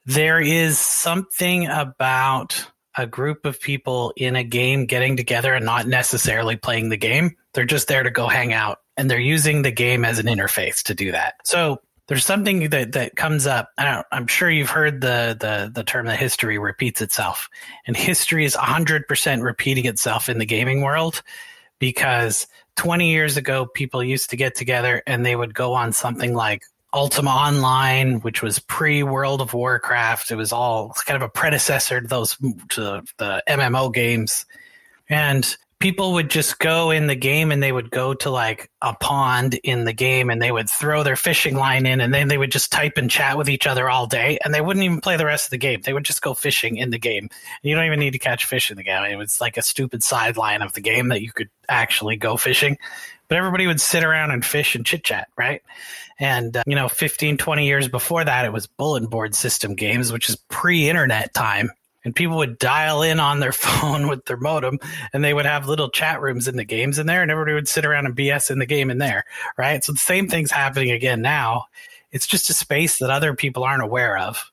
there 0.06 0.40
is 0.40 0.78
something 0.78 1.66
about 1.66 2.66
a 2.96 3.06
group 3.06 3.44
of 3.44 3.60
people 3.60 4.12
in 4.16 4.37
a 4.37 4.44
game 4.44 4.87
getting 4.87 5.16
together 5.16 5.54
and 5.54 5.64
not 5.64 5.87
necessarily 5.87 6.56
playing 6.56 6.88
the 6.88 6.96
game. 6.96 7.37
They're 7.54 7.64
just 7.64 7.88
there 7.88 8.02
to 8.02 8.10
go 8.10 8.26
hang 8.26 8.52
out 8.52 8.78
and 8.96 9.10
they're 9.10 9.20
using 9.20 9.62
the 9.62 9.70
game 9.70 10.04
as 10.04 10.18
an 10.18 10.26
interface 10.26 10.82
to 10.84 10.94
do 10.94 11.12
that. 11.12 11.34
So 11.44 11.80
there's 12.08 12.24
something 12.24 12.70
that, 12.70 12.92
that 12.92 13.16
comes 13.16 13.46
up. 13.46 13.70
I 13.76 14.02
am 14.10 14.26
sure 14.26 14.50
you've 14.50 14.70
heard 14.70 15.00
the, 15.00 15.36
the, 15.38 15.70
the 15.72 15.84
term 15.84 16.06
that 16.06 16.18
history 16.18 16.58
repeats 16.58 17.02
itself. 17.02 17.48
And 17.86 17.96
history 17.96 18.44
is 18.44 18.56
100% 18.56 19.42
repeating 19.42 19.84
itself 19.84 20.28
in 20.28 20.38
the 20.38 20.46
gaming 20.46 20.80
world 20.80 21.22
because 21.78 22.46
20 22.76 23.10
years 23.10 23.36
ago, 23.36 23.66
people 23.66 24.02
used 24.02 24.30
to 24.30 24.36
get 24.36 24.54
together 24.54 25.02
and 25.06 25.24
they 25.24 25.36
would 25.36 25.54
go 25.54 25.74
on 25.74 25.92
something 25.92 26.34
like 26.34 26.62
Ultima 26.94 27.30
Online, 27.30 28.20
which 28.20 28.42
was 28.42 28.58
pre 28.58 29.02
World 29.02 29.42
of 29.42 29.52
Warcraft. 29.52 30.30
It 30.30 30.36
was 30.36 30.52
all 30.52 30.94
kind 31.04 31.22
of 31.22 31.26
a 31.26 31.30
predecessor 31.30 32.00
to 32.00 32.06
those 32.06 32.36
to 32.70 33.02
the 33.18 33.42
MMO 33.46 33.92
games. 33.92 34.46
And 35.10 35.56
people 35.80 36.14
would 36.14 36.28
just 36.28 36.58
go 36.58 36.90
in 36.90 37.06
the 37.06 37.14
game 37.14 37.52
and 37.52 37.62
they 37.62 37.70
would 37.70 37.90
go 37.90 38.12
to 38.12 38.30
like 38.30 38.68
a 38.82 38.94
pond 38.94 39.54
in 39.62 39.85
the 39.85 39.92
game 39.92 40.28
and 40.28 40.42
they 40.42 40.50
would 40.50 40.68
throw 40.68 41.04
their 41.04 41.16
fishing 41.16 41.56
line 41.56 41.87
in 41.87 42.00
and 42.00 42.12
then 42.12 42.26
they 42.26 42.38
would 42.38 42.50
just 42.50 42.73
type 42.73 42.97
and 42.97 43.11
chat 43.11 43.38
with 43.38 43.49
each 43.49 43.66
other 43.66 43.88
all 43.88 44.06
day 44.06 44.38
and 44.44 44.52
they 44.52 44.61
wouldn't 44.61 44.85
even 44.85 45.00
play 45.00 45.16
the 45.16 45.26
rest 45.26 45.47
of 45.47 45.50
the 45.50 45.58
game. 45.58 45.80
They 45.82 45.92
would 45.92 46.04
just 46.04 46.23
go 46.23 46.35
fishing 46.35 46.76
in 46.76 46.90
the 46.90 46.99
game. 46.99 47.25
And 47.30 47.30
You 47.62 47.76
don't 47.76 47.85
even 47.85 48.00
need 48.00 48.12
to 48.12 48.18
catch 48.18 48.44
fish 48.44 48.70
in 48.70 48.76
the 48.76 48.82
game. 48.82 49.04
It 49.04 49.16
was 49.16 49.40
like 49.40 49.56
a 49.56 49.62
stupid 49.62 50.02
sideline 50.02 50.62
of 50.62 50.73
the 50.73 50.80
game 50.80 51.08
that 51.08 51.23
you 51.23 51.30
could 51.30 51.50
actually 51.68 52.16
go 52.16 52.37
fishing. 52.37 52.76
But 53.28 53.38
everybody 53.38 53.66
would 53.66 53.80
sit 53.80 54.04
around 54.04 54.32
and 54.32 54.44
fish 54.44 54.75
and 54.75 54.87
chit 54.87 55.04
chat, 55.04 55.28
right? 55.37 55.62
And, 56.18 56.56
uh, 56.56 56.64
you 56.66 56.75
know, 56.75 56.88
15, 56.88 57.37
20 57.37 57.66
years 57.66 57.87
before 57.87 58.25
that, 58.25 58.47
it 58.47 58.52
was 58.52 58.66
bulletin 58.66 59.08
board 59.08 59.35
system 59.35 59.75
games, 59.75 60.11
which 60.11 60.28
is 60.28 60.37
pre 60.49 60.88
internet 60.88 61.35
time 61.35 61.70
and 62.08 62.16
people 62.16 62.38
would 62.38 62.56
dial 62.56 63.02
in 63.02 63.20
on 63.20 63.38
their 63.38 63.52
phone 63.52 64.08
with 64.08 64.24
their 64.24 64.38
modem 64.38 64.78
and 65.12 65.22
they 65.22 65.34
would 65.34 65.44
have 65.44 65.68
little 65.68 65.90
chat 65.90 66.22
rooms 66.22 66.48
in 66.48 66.56
the 66.56 66.64
games 66.64 66.98
in 66.98 67.06
there 67.06 67.20
and 67.20 67.30
everybody 67.30 67.52
would 67.52 67.68
sit 67.68 67.84
around 67.84 68.06
and 68.06 68.16
BS 68.16 68.50
in 68.50 68.58
the 68.58 68.64
game 68.64 68.90
in 68.90 68.96
there, 68.96 69.26
right? 69.58 69.84
So 69.84 69.92
the 69.92 69.98
same 69.98 70.26
thing's 70.26 70.50
happening 70.50 70.90
again 70.90 71.20
now. 71.20 71.66
It's 72.10 72.26
just 72.26 72.48
a 72.48 72.54
space 72.54 72.98
that 73.00 73.10
other 73.10 73.34
people 73.34 73.62
aren't 73.62 73.82
aware 73.82 74.16
of. 74.16 74.50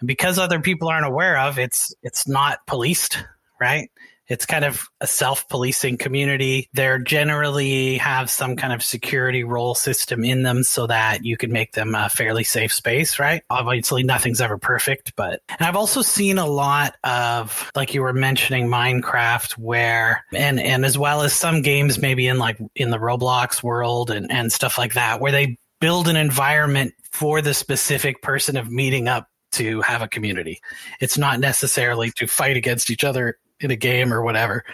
And 0.00 0.08
because 0.08 0.36
other 0.36 0.58
people 0.58 0.88
aren't 0.88 1.06
aware 1.06 1.38
of, 1.38 1.60
it's 1.60 1.94
it's 2.02 2.26
not 2.26 2.66
policed, 2.66 3.24
right? 3.60 3.88
It's 4.28 4.46
kind 4.46 4.64
of 4.64 4.88
a 5.00 5.06
self-policing 5.06 5.98
community. 5.98 6.68
They 6.74 6.96
generally 7.04 7.98
have 7.98 8.30
some 8.30 8.56
kind 8.56 8.72
of 8.72 8.82
security 8.82 9.44
role 9.44 9.74
system 9.74 10.24
in 10.24 10.42
them 10.42 10.62
so 10.62 10.86
that 10.86 11.24
you 11.24 11.36
can 11.36 11.52
make 11.52 11.72
them 11.72 11.94
a 11.94 12.08
fairly 12.08 12.44
safe 12.44 12.72
space, 12.72 13.18
right? 13.18 13.42
Obviously 13.50 14.02
nothing's 14.02 14.40
ever 14.40 14.58
perfect, 14.58 15.14
but 15.16 15.40
and 15.48 15.66
I've 15.66 15.76
also 15.76 16.02
seen 16.02 16.38
a 16.38 16.46
lot 16.46 16.96
of 17.04 17.70
like 17.74 17.94
you 17.94 18.02
were 18.02 18.12
mentioning 18.12 18.68
Minecraft 18.68 19.52
where 19.52 20.24
and 20.32 20.60
and 20.60 20.84
as 20.84 20.98
well 20.98 21.22
as 21.22 21.32
some 21.32 21.62
games 21.62 21.98
maybe 21.98 22.26
in 22.26 22.38
like 22.38 22.58
in 22.74 22.90
the 22.90 22.98
Roblox 22.98 23.62
world 23.62 24.10
and 24.10 24.30
and 24.30 24.52
stuff 24.52 24.78
like 24.78 24.94
that 24.94 25.20
where 25.20 25.32
they 25.32 25.58
build 25.80 26.08
an 26.08 26.16
environment 26.16 26.94
for 27.12 27.42
the 27.42 27.54
specific 27.54 28.22
person 28.22 28.56
of 28.56 28.70
meeting 28.70 29.08
up 29.08 29.28
to 29.52 29.80
have 29.82 30.02
a 30.02 30.08
community. 30.08 30.60
It's 31.00 31.16
not 31.16 31.40
necessarily 31.40 32.10
to 32.12 32.26
fight 32.26 32.56
against 32.56 32.90
each 32.90 33.04
other 33.04 33.38
in 33.60 33.70
a 33.70 33.76
game 33.76 34.12
or 34.12 34.22
whatever. 34.22 34.64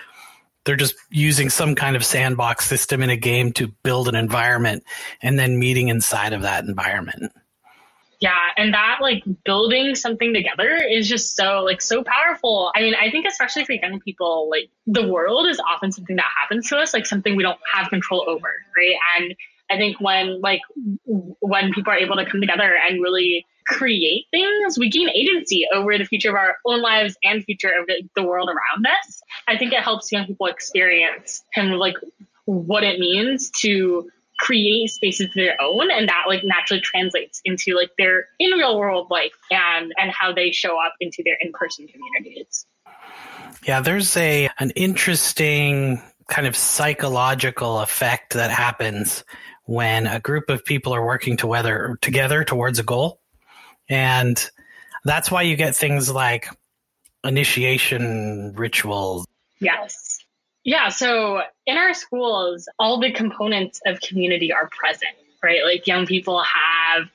They're 0.64 0.76
just 0.76 0.94
using 1.10 1.50
some 1.50 1.74
kind 1.74 1.96
of 1.96 2.04
sandbox 2.04 2.66
system 2.66 3.02
in 3.02 3.10
a 3.10 3.16
game 3.16 3.52
to 3.54 3.68
build 3.82 4.08
an 4.08 4.14
environment 4.14 4.84
and 5.20 5.38
then 5.38 5.58
meeting 5.58 5.88
inside 5.88 6.32
of 6.32 6.42
that 6.42 6.64
environment. 6.64 7.32
Yeah, 8.20 8.38
and 8.56 8.72
that 8.72 8.98
like 9.00 9.24
building 9.44 9.96
something 9.96 10.32
together 10.32 10.76
is 10.76 11.08
just 11.08 11.34
so 11.34 11.64
like 11.64 11.82
so 11.82 12.04
powerful. 12.04 12.70
I 12.76 12.82
mean, 12.82 12.94
I 12.94 13.10
think 13.10 13.26
especially 13.26 13.64
for 13.64 13.72
young 13.72 13.98
people, 13.98 14.48
like 14.48 14.70
the 14.86 15.08
world 15.08 15.48
is 15.48 15.58
often 15.58 15.90
something 15.90 16.14
that 16.14 16.26
happens 16.40 16.68
to 16.68 16.76
us, 16.76 16.94
like 16.94 17.04
something 17.04 17.34
we 17.34 17.42
don't 17.42 17.58
have 17.74 17.88
control 17.88 18.24
over, 18.28 18.46
right? 18.76 18.94
And 19.18 19.34
I 19.68 19.76
think 19.76 20.00
when 20.00 20.40
like 20.40 20.60
when 21.06 21.72
people 21.72 21.92
are 21.92 21.96
able 21.96 22.14
to 22.14 22.24
come 22.24 22.40
together 22.40 22.72
and 22.88 23.02
really 23.02 23.44
create 23.72 24.26
things, 24.30 24.78
we 24.78 24.90
gain 24.90 25.08
agency 25.08 25.66
over 25.72 25.96
the 25.96 26.04
future 26.04 26.30
of 26.30 26.36
our 26.36 26.56
own 26.66 26.82
lives 26.82 27.16
and 27.22 27.44
future 27.44 27.70
of 27.78 27.86
the, 27.86 28.22
world 28.22 28.48
around 28.48 28.86
us. 28.86 29.22
I 29.48 29.58
think 29.58 29.72
it 29.72 29.80
helps 29.80 30.12
young 30.12 30.26
people 30.26 30.46
experience 30.46 31.42
kind 31.54 31.72
of 31.72 31.78
like 31.78 31.96
what 32.44 32.84
it 32.84 33.00
means 33.00 33.50
to 33.62 34.08
create 34.38 34.90
spaces 34.90 35.26
of 35.26 35.34
their 35.34 35.60
own 35.60 35.90
and 35.90 36.08
that 36.08 36.24
like 36.26 36.42
naturally 36.44 36.80
translates 36.80 37.40
into 37.44 37.76
like 37.76 37.90
their 37.96 38.26
in 38.38 38.50
real 38.52 38.76
world 38.76 39.08
life 39.10 39.32
and 39.50 39.92
and 39.96 40.10
how 40.10 40.32
they 40.32 40.50
show 40.50 40.76
up 40.84 40.94
into 41.00 41.22
their 41.24 41.36
in-person 41.40 41.86
communities. 41.86 42.66
Yeah 43.64 43.80
there's 43.80 44.16
a 44.16 44.50
an 44.58 44.70
interesting 44.70 46.02
kind 46.28 46.46
of 46.46 46.56
psychological 46.56 47.80
effect 47.80 48.34
that 48.34 48.50
happens 48.50 49.24
when 49.64 50.06
a 50.06 50.18
group 50.18 50.50
of 50.50 50.64
people 50.64 50.94
are 50.94 51.04
working 51.04 51.36
together 51.36 51.96
together 52.00 52.42
towards 52.42 52.78
a 52.78 52.82
goal 52.82 53.21
and 53.92 54.50
that's 55.04 55.30
why 55.30 55.42
you 55.42 55.56
get 55.56 55.74
things 55.74 56.10
like 56.10 56.48
initiation 57.24 58.52
rituals. 58.54 59.26
Yes. 59.60 60.18
Yeah. 60.64 60.88
So 60.88 61.42
in 61.66 61.76
our 61.76 61.94
schools, 61.94 62.68
all 62.78 63.00
the 63.00 63.12
components 63.12 63.80
of 63.86 64.00
community 64.00 64.52
are 64.52 64.68
present, 64.68 65.14
right? 65.42 65.60
Like 65.64 65.86
young 65.86 66.06
people 66.06 66.42
have 66.42 67.08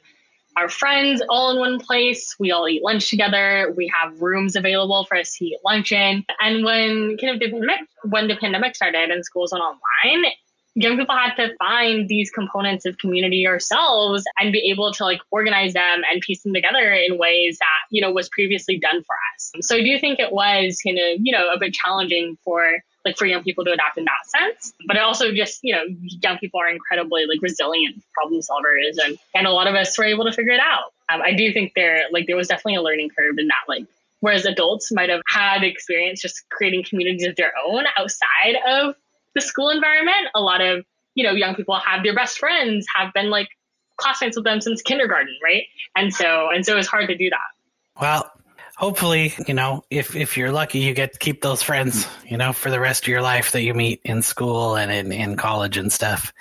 our 0.58 0.70
friends 0.70 1.22
all 1.30 1.52
in 1.52 1.60
one 1.60 1.80
place. 1.80 2.36
We 2.40 2.52
all 2.52 2.68
eat 2.68 2.84
lunch 2.84 3.10
together. 3.10 3.74
We 3.78 3.92
have 3.96 4.22
rooms 4.22 4.56
available 4.56 5.06
for 5.06 5.16
us 5.16 5.38
to 5.38 5.46
eat 5.46 5.60
lunch 5.64 5.92
in. 5.92 6.26
And 6.42 6.66
when 6.66 7.18
kind 7.22 7.36
of 7.36 7.40
the 7.40 7.52
pandemic, 7.52 7.88
when 8.04 8.28
the 8.28 8.36
pandemic 8.36 8.76
started 8.76 9.12
and 9.12 9.24
schools 9.24 9.52
went 9.52 9.64
online, 9.64 10.32
young 10.78 10.96
people 10.96 11.16
had 11.16 11.34
to 11.36 11.56
find 11.58 12.08
these 12.08 12.30
components 12.30 12.86
of 12.86 12.98
community 13.00 13.48
ourselves 13.48 14.24
and 14.40 14.52
be 14.52 14.70
able 14.72 14.94
to 14.94 15.04
like 15.04 15.20
organize 15.32 15.74
them 15.74 16.02
and 16.12 16.22
piece 16.22 16.44
them 16.44 16.54
together 16.54 16.92
in 16.92 17.18
ways 17.18 17.58
that 17.58 17.80
you 17.90 18.00
know 18.00 18.12
was 18.12 18.30
previously 18.30 18.78
done 18.78 19.04
for 19.04 19.16
us. 19.34 19.52
So 19.68 19.76
i 19.76 19.84
do 19.84 20.00
think 20.00 20.20
it 20.20 20.32
was 20.32 20.80
kind 20.86 21.00
of 21.00 21.20
you 21.20 21.32
know 21.34 21.50
a 21.52 21.58
bit 21.60 21.74
challenging 21.74 22.38
for 22.44 22.78
like 23.04 23.18
for 23.18 23.26
young 23.26 23.44
people 23.44 23.64
to 23.66 23.72
adapt 23.72 23.98
in 23.98 24.06
that 24.06 24.24
sense. 24.28 24.74
But 24.86 24.98
it 24.98 25.02
also 25.02 25.34
just 25.34 25.60
you 25.64 25.74
know 25.74 25.84
young 26.22 26.38
people 26.38 26.60
are 26.60 26.70
incredibly 26.70 27.26
like 27.26 27.42
resilient 27.42 28.04
problem 28.14 28.42
solvers 28.42 29.04
and 29.04 29.18
and 29.34 29.48
a 29.48 29.52
lot 29.52 29.68
of 29.68 29.74
us 29.74 29.98
were 29.98 30.06
able 30.06 30.26
to 30.26 30.32
figure 30.32 30.54
it 30.54 30.60
out. 30.60 30.94
Um, 31.10 31.22
i 31.22 31.34
do 31.34 31.52
think 31.52 31.72
there 31.76 32.04
like 32.12 32.28
there 32.28 32.36
was 32.36 32.48
definitely 32.48 32.76
a 32.76 32.82
learning 32.82 33.10
curve 33.18 33.38
in 33.40 33.48
that 33.48 33.64
like 33.68 33.88
whereas 34.20 34.46
adults 34.46 34.92
might 34.92 35.10
have 35.10 35.22
had 35.28 35.64
experience 35.64 36.22
just 36.22 36.44
creating 36.50 36.84
communities 36.84 37.26
of 37.26 37.36
their 37.36 37.54
own 37.66 37.86
outside 37.98 38.58
of 38.68 38.96
the 39.38 39.42
school 39.42 39.70
environment, 39.70 40.28
a 40.34 40.42
lot 40.42 40.62
of, 40.62 40.84
you 41.14 41.24
know, 41.24 41.32
young 41.32 41.54
people 41.56 41.76
have 41.76 42.04
their 42.04 42.16
best 42.16 42.40
friends, 42.40 42.86
have 42.96 43.14
been 43.14 43.30
like 43.30 43.50
classmates 43.98 44.36
with 44.36 44.46
them 44.46 44.62
since 44.62 44.82
kindergarten, 44.82 45.36
right? 45.44 45.64
And 45.96 46.14
so, 46.14 46.50
and 46.50 46.66
so 46.66 46.78
it's 46.78 46.88
hard 46.88 47.08
to 47.08 47.16
do 47.16 47.30
that. 47.30 48.02
Well, 48.02 48.32
hopefully, 48.76 49.34
you 49.48 49.54
know, 49.54 49.84
if 49.90 50.16
if 50.16 50.38
you're 50.38 50.52
lucky, 50.52 50.80
you 50.80 50.94
get 50.94 51.14
to 51.14 51.20
keep 51.20 51.42
those 51.42 51.62
friends, 51.62 52.08
you 52.26 52.38
know, 52.38 52.52
for 52.52 52.72
the 52.72 52.80
rest 52.80 53.04
of 53.04 53.08
your 53.10 53.22
life 53.22 53.52
that 53.52 53.62
you 53.62 53.74
meet 53.74 54.02
in 54.04 54.22
school 54.22 54.76
and 54.76 54.92
in, 54.92 55.12
in 55.12 55.36
college 55.36 55.78
and 55.78 55.92
stuff. 55.92 56.34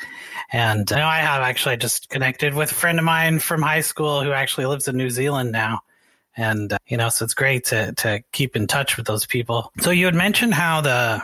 And 0.52 0.88
you 0.90 0.96
know, 0.96 1.06
I 1.06 1.18
have 1.18 1.42
actually 1.42 1.76
just 1.76 2.08
connected 2.08 2.54
with 2.54 2.70
a 2.70 2.74
friend 2.74 2.98
of 2.98 3.04
mine 3.04 3.40
from 3.40 3.62
high 3.62 3.80
school 3.80 4.22
who 4.22 4.32
actually 4.32 4.66
lives 4.66 4.88
in 4.88 4.96
New 4.96 5.10
Zealand 5.10 5.52
now. 5.52 5.80
And 6.36 6.72
uh, 6.72 6.78
you 6.86 6.96
know, 6.96 7.08
so 7.08 7.24
it's 7.24 7.34
great 7.34 7.64
to 7.66 7.92
to 7.94 8.22
keep 8.32 8.56
in 8.56 8.66
touch 8.66 8.96
with 8.96 9.06
those 9.06 9.26
people. 9.26 9.72
So 9.80 9.90
you 9.90 10.04
had 10.04 10.14
mentioned 10.14 10.54
how 10.54 10.82
the 10.82 11.22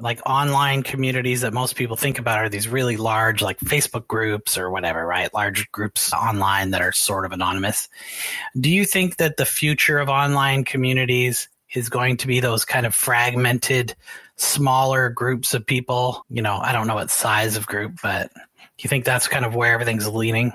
like 0.00 0.20
online 0.26 0.82
communities 0.82 1.42
that 1.42 1.52
most 1.52 1.76
people 1.76 1.96
think 1.96 2.18
about 2.18 2.38
are 2.38 2.48
these 2.48 2.68
really 2.68 2.96
large 2.96 3.42
like 3.42 3.58
Facebook 3.60 4.08
groups 4.08 4.58
or 4.58 4.70
whatever, 4.70 5.06
right? 5.06 5.32
Large 5.32 5.70
groups 5.70 6.12
online 6.12 6.70
that 6.70 6.82
are 6.82 6.92
sort 6.92 7.24
of 7.24 7.32
anonymous. 7.32 7.88
Do 8.58 8.70
you 8.70 8.84
think 8.84 9.16
that 9.16 9.36
the 9.36 9.44
future 9.44 9.98
of 9.98 10.08
online 10.08 10.64
communities 10.64 11.48
is 11.74 11.88
going 11.88 12.16
to 12.18 12.26
be 12.26 12.40
those 12.40 12.64
kind 12.64 12.86
of 12.86 12.94
fragmented 12.94 13.94
smaller 14.36 15.10
groups 15.10 15.54
of 15.54 15.64
people? 15.64 16.24
You 16.28 16.42
know, 16.42 16.56
I 16.56 16.72
don't 16.72 16.86
know 16.86 16.96
what 16.96 17.10
size 17.10 17.56
of 17.56 17.66
group, 17.66 18.00
but 18.02 18.32
do 18.34 18.40
you 18.78 18.88
think 18.88 19.04
that's 19.04 19.28
kind 19.28 19.44
of 19.44 19.54
where 19.54 19.72
everything's 19.72 20.08
leaning? 20.08 20.52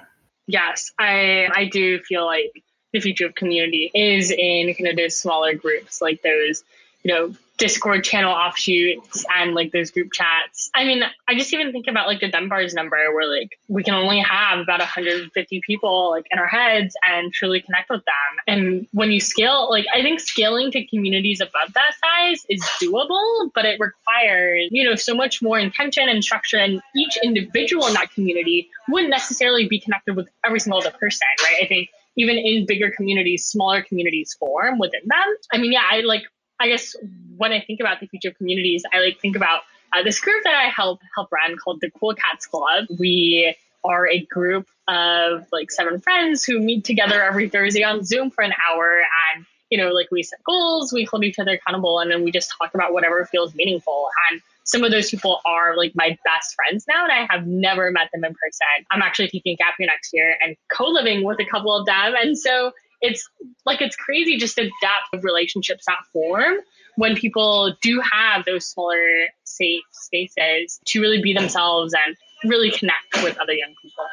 Yes, 0.47 0.91
I 0.99 1.47
I 1.53 1.65
do 1.65 1.99
feel 1.99 2.25
like 2.25 2.63
the 2.91 2.99
future 2.99 3.27
of 3.27 3.35
community 3.35 3.91
is 3.93 4.31
in 4.31 4.73
kind 4.73 4.87
of 4.87 4.97
those 4.97 5.15
smaller 5.15 5.53
groups, 5.53 6.01
like 6.01 6.21
those, 6.23 6.63
you 7.03 7.13
know, 7.13 7.35
Discord 7.59 8.03
channel 8.03 8.31
offshoots 8.31 9.25
and 9.37 9.53
like 9.53 9.71
those 9.71 9.91
group 9.91 10.11
chats. 10.13 10.71
I 10.73 10.85
mean, 10.85 11.03
I 11.27 11.35
just 11.35 11.53
even 11.53 11.71
think 11.71 11.87
about 11.87 12.07
like 12.07 12.21
the 12.21 12.31
Dunbars 12.31 12.73
number 12.73 12.97
where 13.13 13.29
like 13.29 13.59
we 13.67 13.83
can 13.83 13.93
only 13.93 14.19
have 14.21 14.59
about 14.59 14.79
150 14.79 15.61
people 15.67 16.11
like 16.11 16.25
in 16.31 16.39
our 16.39 16.47
heads 16.47 16.95
and 17.05 17.31
truly 17.33 17.61
connect 17.61 17.89
with 17.89 18.03
them. 18.05 18.37
And 18.47 18.87
when 18.93 19.11
you 19.11 19.19
scale, 19.19 19.67
like 19.69 19.85
I 19.93 20.01
think 20.01 20.21
scaling 20.21 20.71
to 20.71 20.85
communities 20.87 21.41
above 21.41 21.73
that 21.73 21.91
size 22.01 22.45
is 22.49 22.61
doable, 22.81 23.51
but 23.53 23.65
it 23.65 23.79
requires, 23.79 24.69
you 24.71 24.83
know, 24.83 24.95
so 24.95 25.13
much 25.13 25.41
more 25.41 25.59
intention 25.59 26.07
and 26.07 26.23
structure. 26.23 26.57
And 26.57 26.81
each 26.95 27.17
individual 27.23 27.87
in 27.87 27.93
that 27.93 28.11
community 28.11 28.69
wouldn't 28.87 29.11
necessarily 29.11 29.67
be 29.67 29.79
connected 29.79 30.15
with 30.15 30.29
every 30.45 30.61
single 30.61 30.79
other 30.79 30.91
person, 30.97 31.27
right? 31.43 31.63
I 31.63 31.67
think 31.67 31.89
even 32.15 32.37
in 32.37 32.65
bigger 32.65 32.89
communities, 32.89 33.45
smaller 33.45 33.81
communities 33.81 34.35
form 34.39 34.79
within 34.79 35.01
them. 35.05 35.35
I 35.53 35.57
mean, 35.57 35.71
yeah, 35.71 35.83
I 35.89 36.01
like 36.01 36.23
I 36.59 36.67
guess 36.67 36.95
when 37.37 37.51
I 37.51 37.61
think 37.61 37.79
about 37.79 37.99
the 37.99 38.07
future 38.07 38.29
of 38.29 38.37
communities, 38.37 38.83
I 38.93 38.99
like 38.99 39.19
think 39.19 39.35
about 39.35 39.61
uh, 39.93 40.03
this 40.03 40.19
group 40.19 40.43
that 40.43 40.55
I 40.55 40.69
help 40.69 41.01
help 41.15 41.31
run 41.31 41.57
called 41.57 41.81
the 41.81 41.89
Cool 41.91 42.13
Cats 42.15 42.45
Club. 42.45 42.85
We 42.99 43.55
are 43.83 44.07
a 44.07 44.19
group 44.25 44.67
of 44.87 45.47
like 45.51 45.71
seven 45.71 46.01
friends 46.01 46.43
who 46.43 46.59
meet 46.59 46.83
together 46.83 47.23
every 47.23 47.49
Thursday 47.49 47.83
on 47.83 48.03
Zoom 48.03 48.29
for 48.29 48.43
an 48.43 48.53
hour 48.69 49.01
and 49.33 49.45
you 49.69 49.77
know 49.77 49.91
like 49.91 50.09
we 50.11 50.23
set 50.23 50.43
goals, 50.43 50.91
we 50.91 51.05
hold 51.05 51.23
each 51.23 51.39
other 51.39 51.51
accountable, 51.51 51.99
and 51.99 52.11
then 52.11 52.23
we 52.23 52.31
just 52.31 52.51
talk 52.57 52.73
about 52.73 52.93
whatever 52.93 53.25
feels 53.25 53.55
meaningful. 53.55 54.09
And 54.29 54.41
some 54.65 54.83
of 54.83 54.91
those 54.91 55.09
people 55.09 55.41
are 55.45 55.77
like 55.77 55.93
my 55.95 56.17
best 56.25 56.55
friends 56.55 56.85
now, 56.87 57.03
and 57.03 57.11
I 57.11 57.25
have 57.31 57.47
never 57.47 57.89
met 57.91 58.09
them 58.13 58.23
in 58.25 58.33
person. 58.33 58.67
I'm 58.91 59.01
actually 59.01 59.29
taking 59.29 59.55
gap 59.55 59.75
year 59.79 59.87
next 59.87 60.11
year 60.13 60.35
and 60.43 60.55
co-living 60.71 61.23
with 61.23 61.39
a 61.39 61.45
couple 61.45 61.75
of 61.75 61.85
them, 61.85 62.13
and 62.21 62.37
so 62.37 62.73
it's 63.01 63.27
like 63.65 63.81
it's 63.81 63.95
crazy 63.95 64.37
just 64.37 64.55
the 64.55 64.69
depth 64.81 65.13
of 65.13 65.23
relationships 65.23 65.85
that 65.87 65.99
form 66.11 66.55
when 66.95 67.15
people 67.15 67.75
do 67.81 68.01
have 68.01 68.45
those 68.45 68.65
smaller 68.65 69.27
safe 69.43 69.83
spaces 69.91 70.79
to 70.85 71.01
really 71.01 71.21
be 71.21 71.33
themselves 71.33 71.93
and 72.05 72.15
really 72.49 72.71
connect 72.71 73.23
with 73.23 73.37
other 73.37 73.53
young 73.53 73.73
people. 73.81 74.05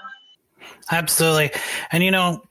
Absolutely. 0.90 1.50
And 1.90 2.04
you 2.04 2.10
know 2.10 2.42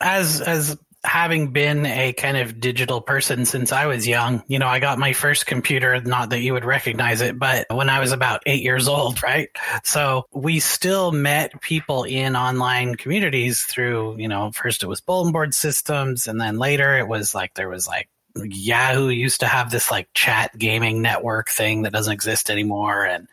as 0.00 0.40
as 0.40 0.76
having 1.04 1.52
been 1.52 1.86
a 1.86 2.12
kind 2.12 2.36
of 2.36 2.60
digital 2.60 3.00
person 3.00 3.46
since 3.46 3.72
I 3.72 3.86
was 3.86 4.06
young, 4.06 4.42
you 4.48 4.58
know, 4.58 4.66
I 4.66 4.80
got 4.80 4.98
my 4.98 5.12
first 5.12 5.46
computer, 5.46 6.00
not 6.00 6.30
that 6.30 6.40
you 6.40 6.52
would 6.52 6.64
recognize 6.64 7.20
it, 7.20 7.38
but 7.38 7.66
when 7.70 7.88
I 7.88 8.00
was 8.00 8.12
about 8.12 8.42
eight 8.46 8.62
years 8.62 8.88
old, 8.88 9.22
right? 9.22 9.48
So 9.84 10.26
we 10.32 10.60
still 10.60 11.12
met 11.12 11.60
people 11.60 12.04
in 12.04 12.36
online 12.36 12.96
communities 12.96 13.62
through, 13.62 14.18
you 14.18 14.28
know, 14.28 14.50
first 14.52 14.82
it 14.82 14.86
was 14.86 15.00
bulletin 15.00 15.32
board 15.32 15.54
systems 15.54 16.28
and 16.28 16.40
then 16.40 16.58
later 16.58 16.98
it 16.98 17.08
was 17.08 17.34
like 17.34 17.54
there 17.54 17.68
was 17.68 17.86
like 17.88 18.08
Yahoo 18.36 19.08
used 19.08 19.40
to 19.40 19.46
have 19.46 19.70
this 19.70 19.90
like 19.90 20.08
chat 20.14 20.56
gaming 20.58 21.02
network 21.02 21.48
thing 21.48 21.82
that 21.82 21.92
doesn't 21.92 22.12
exist 22.12 22.50
anymore. 22.50 23.04
And, 23.04 23.28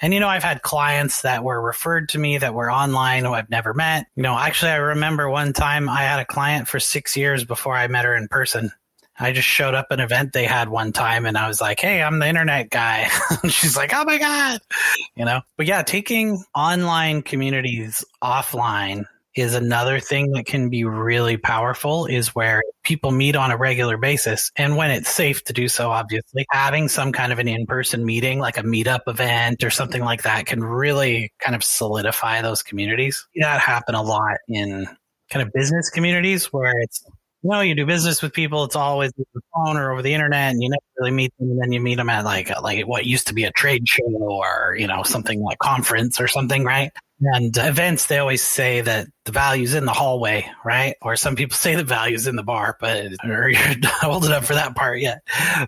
and, 0.00 0.12
you 0.12 0.20
know, 0.20 0.28
I've 0.28 0.42
had 0.42 0.62
clients 0.62 1.22
that 1.22 1.44
were 1.44 1.60
referred 1.60 2.08
to 2.10 2.18
me 2.18 2.38
that 2.38 2.54
were 2.54 2.70
online 2.70 3.24
who 3.24 3.32
I've 3.32 3.50
never 3.50 3.72
met. 3.74 4.06
You 4.16 4.22
know, 4.22 4.36
actually, 4.36 4.72
I 4.72 4.76
remember 4.76 5.28
one 5.28 5.52
time 5.52 5.88
I 5.88 6.02
had 6.02 6.20
a 6.20 6.24
client 6.24 6.68
for 6.68 6.80
six 6.80 7.16
years 7.16 7.44
before 7.44 7.76
I 7.76 7.86
met 7.86 8.04
her 8.04 8.16
in 8.16 8.28
person. 8.28 8.72
I 9.18 9.32
just 9.32 9.46
showed 9.46 9.74
up 9.74 9.90
an 9.90 10.00
event 10.00 10.32
they 10.32 10.46
had 10.46 10.68
one 10.68 10.92
time 10.92 11.26
and 11.26 11.36
I 11.36 11.46
was 11.46 11.60
like, 11.60 11.78
Hey, 11.78 12.02
I'm 12.02 12.18
the 12.18 12.26
internet 12.26 12.70
guy. 12.70 13.08
She's 13.48 13.76
like, 13.76 13.92
Oh 13.94 14.04
my 14.04 14.18
God. 14.18 14.60
You 15.14 15.24
know, 15.24 15.42
but 15.56 15.66
yeah, 15.66 15.82
taking 15.82 16.42
online 16.54 17.22
communities 17.22 18.04
offline 18.22 19.04
is 19.34 19.54
another 19.54 20.00
thing 20.00 20.32
that 20.32 20.46
can 20.46 20.68
be 20.68 20.84
really 20.84 21.36
powerful 21.36 22.06
is 22.06 22.34
where 22.34 22.62
people 22.82 23.10
meet 23.10 23.36
on 23.36 23.50
a 23.50 23.56
regular 23.56 23.96
basis. 23.96 24.50
And 24.56 24.76
when 24.76 24.90
it's 24.90 25.08
safe 25.08 25.42
to 25.44 25.52
do 25.52 25.68
so, 25.68 25.90
obviously, 25.90 26.44
having 26.50 26.88
some 26.88 27.12
kind 27.12 27.32
of 27.32 27.38
an 27.38 27.48
in 27.48 27.66
person 27.66 28.04
meeting, 28.04 28.38
like 28.38 28.58
a 28.58 28.62
meetup 28.62 29.00
event 29.06 29.64
or 29.64 29.70
something 29.70 30.02
like 30.02 30.22
that, 30.22 30.46
can 30.46 30.62
really 30.62 31.32
kind 31.38 31.54
of 31.54 31.64
solidify 31.64 32.42
those 32.42 32.62
communities. 32.62 33.26
That 33.36 33.60
happen 33.60 33.94
a 33.94 34.02
lot 34.02 34.38
in 34.48 34.86
kind 35.30 35.46
of 35.46 35.52
business 35.52 35.88
communities 35.90 36.46
where 36.52 36.78
it's 36.80 37.04
know, 37.50 37.60
you 37.60 37.74
do 37.74 37.86
business 37.86 38.22
with 38.22 38.32
people. 38.32 38.64
It's 38.64 38.76
always 38.76 39.12
the 39.12 39.24
phone 39.54 39.76
or 39.76 39.92
over 39.92 40.02
the 40.02 40.14
internet, 40.14 40.52
and 40.52 40.62
you 40.62 40.68
never 40.70 40.82
really 40.98 41.10
meet 41.10 41.32
them. 41.38 41.50
And 41.50 41.62
then 41.62 41.72
you 41.72 41.80
meet 41.80 41.96
them 41.96 42.08
at 42.08 42.24
like 42.24 42.50
like 42.62 42.86
what 42.86 43.04
used 43.04 43.28
to 43.28 43.34
be 43.34 43.44
a 43.44 43.52
trade 43.52 43.88
show 43.88 44.04
or 44.04 44.76
you 44.78 44.86
know 44.86 45.02
something 45.02 45.40
like 45.40 45.58
conference 45.58 46.20
or 46.20 46.28
something, 46.28 46.64
right? 46.64 46.92
And 47.20 47.56
events, 47.56 48.06
they 48.06 48.18
always 48.18 48.42
say 48.42 48.80
that 48.80 49.06
the 49.24 49.32
value's 49.32 49.74
in 49.74 49.84
the 49.84 49.92
hallway, 49.92 50.50
right? 50.64 50.96
Or 51.00 51.16
some 51.16 51.36
people 51.36 51.56
say 51.56 51.74
the 51.74 51.84
value's 51.84 52.26
in 52.26 52.36
the 52.36 52.42
bar, 52.42 52.76
but 52.80 53.12
or 53.24 53.48
you're 53.48 53.78
not 53.78 54.04
old 54.04 54.24
enough 54.24 54.46
for 54.46 54.54
that 54.54 54.74
part 54.74 55.00
yet. 55.00 55.22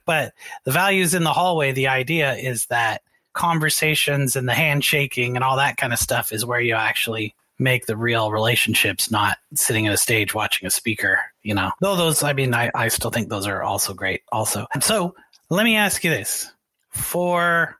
But 0.07 0.33
the 0.65 0.73
value's 0.73 1.15
in 1.15 1.25
the 1.25 1.33
hallway. 1.33 1.73
The 1.73 1.89
idea 1.89 2.35
is 2.35 2.67
that 2.67 3.03
conversations 3.33 4.37
and 4.37 4.49
the 4.49 4.55
handshaking 4.55 5.37
and 5.37 5.45
all 5.45 5.57
that 5.57 5.77
kind 5.77 5.93
of 5.93 5.99
stuff 5.99 6.33
is 6.33 6.47
where 6.47 6.61
you 6.61 6.75
actually 6.75 7.35
make 7.65 7.87
the 7.87 7.97
real 7.97 8.31
relationships, 8.31 9.11
not 9.11 9.39
sitting 9.55 9.89
at 9.89 9.93
a 9.93 9.97
stage 9.97 10.35
watching 10.35 10.67
a 10.67 10.71
speaker, 10.71 11.19
you 11.43 11.55
know. 11.55 11.73
Though 11.81 11.97
those, 11.97 12.23
I 12.23 12.33
mean, 12.33 12.55
I, 12.55 12.71
I 12.75 12.87
still 12.89 13.11
think 13.11 13.29
those 13.29 13.49
are 13.49 13.65
also 13.65 13.95
great, 13.95 14.23
also. 14.31 14.69
So 14.81 15.17
let 15.51 15.65
me 15.65 15.75
ask 15.75 16.05
you 16.05 16.11
this 16.11 16.53
for 16.91 17.77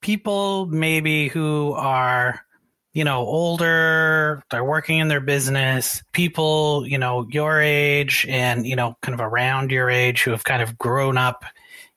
people 0.00 0.66
maybe 0.66 1.28
who 1.28 1.72
are, 1.74 2.40
you 2.92 3.04
know, 3.04 3.18
older, 3.18 4.42
they're 4.50 4.64
working 4.64 4.98
in 4.98 5.08
their 5.08 5.20
business, 5.20 6.02
people, 6.12 6.84
you 6.86 6.98
know, 6.98 7.28
your 7.30 7.60
age 7.60 8.26
and, 8.28 8.66
you 8.66 8.74
know, 8.74 8.96
kind 9.02 9.14
of 9.14 9.20
around 9.20 9.70
your 9.70 9.88
age 9.88 10.22
who 10.22 10.32
have 10.32 10.42
kind 10.42 10.62
of 10.62 10.76
grown 10.76 11.16
up 11.16 11.44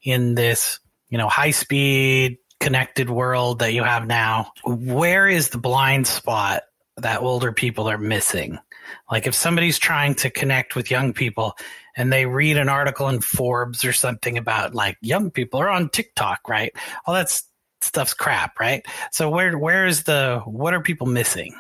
in 0.04 0.36
this, 0.36 0.80
you 1.10 1.18
know, 1.18 1.28
high 1.28 1.52
speed, 1.52 2.38
connected 2.60 3.10
world 3.10 3.60
that 3.60 3.74
you 3.74 3.84
have 3.84 4.06
now. 4.06 4.52
Where 4.64 5.28
is 5.28 5.50
the 5.50 5.58
blind 5.58 6.06
spot 6.06 6.64
that 7.02 7.22
older 7.22 7.52
people 7.52 7.90
are 7.90 7.98
missing. 7.98 8.60
Like 9.10 9.28
if 9.28 9.36
somebody's 9.36 9.80
trying 9.80 10.16
to 10.16 10.30
connect 10.30 10.76
with 10.76 10.92
young 10.92 11.14
people 11.14 11.56
and 11.96 12.12
they 12.12 12.26
read 12.26 12.58
an 12.58 12.70
article 12.70 13.10
in 13.10 13.22
Forbes 13.22 13.86
or 13.86 13.94
something 13.94 14.38
about 14.38 14.74
like 14.74 14.98
young 15.02 15.32
people 15.32 15.60
are 15.60 15.70
on 15.70 15.90
TikTok, 15.90 16.48
right? 16.48 16.74
All 17.06 17.14
that 17.14 17.30
stuff's 17.82 18.14
crap, 18.14 18.60
right? 18.60 18.86
So 19.12 19.30
where 19.30 19.58
where 19.58 19.86
is 19.86 20.04
the 20.04 20.42
what 20.46 20.74
are 20.74 20.82
people 20.82 21.08
missing? 21.08 21.56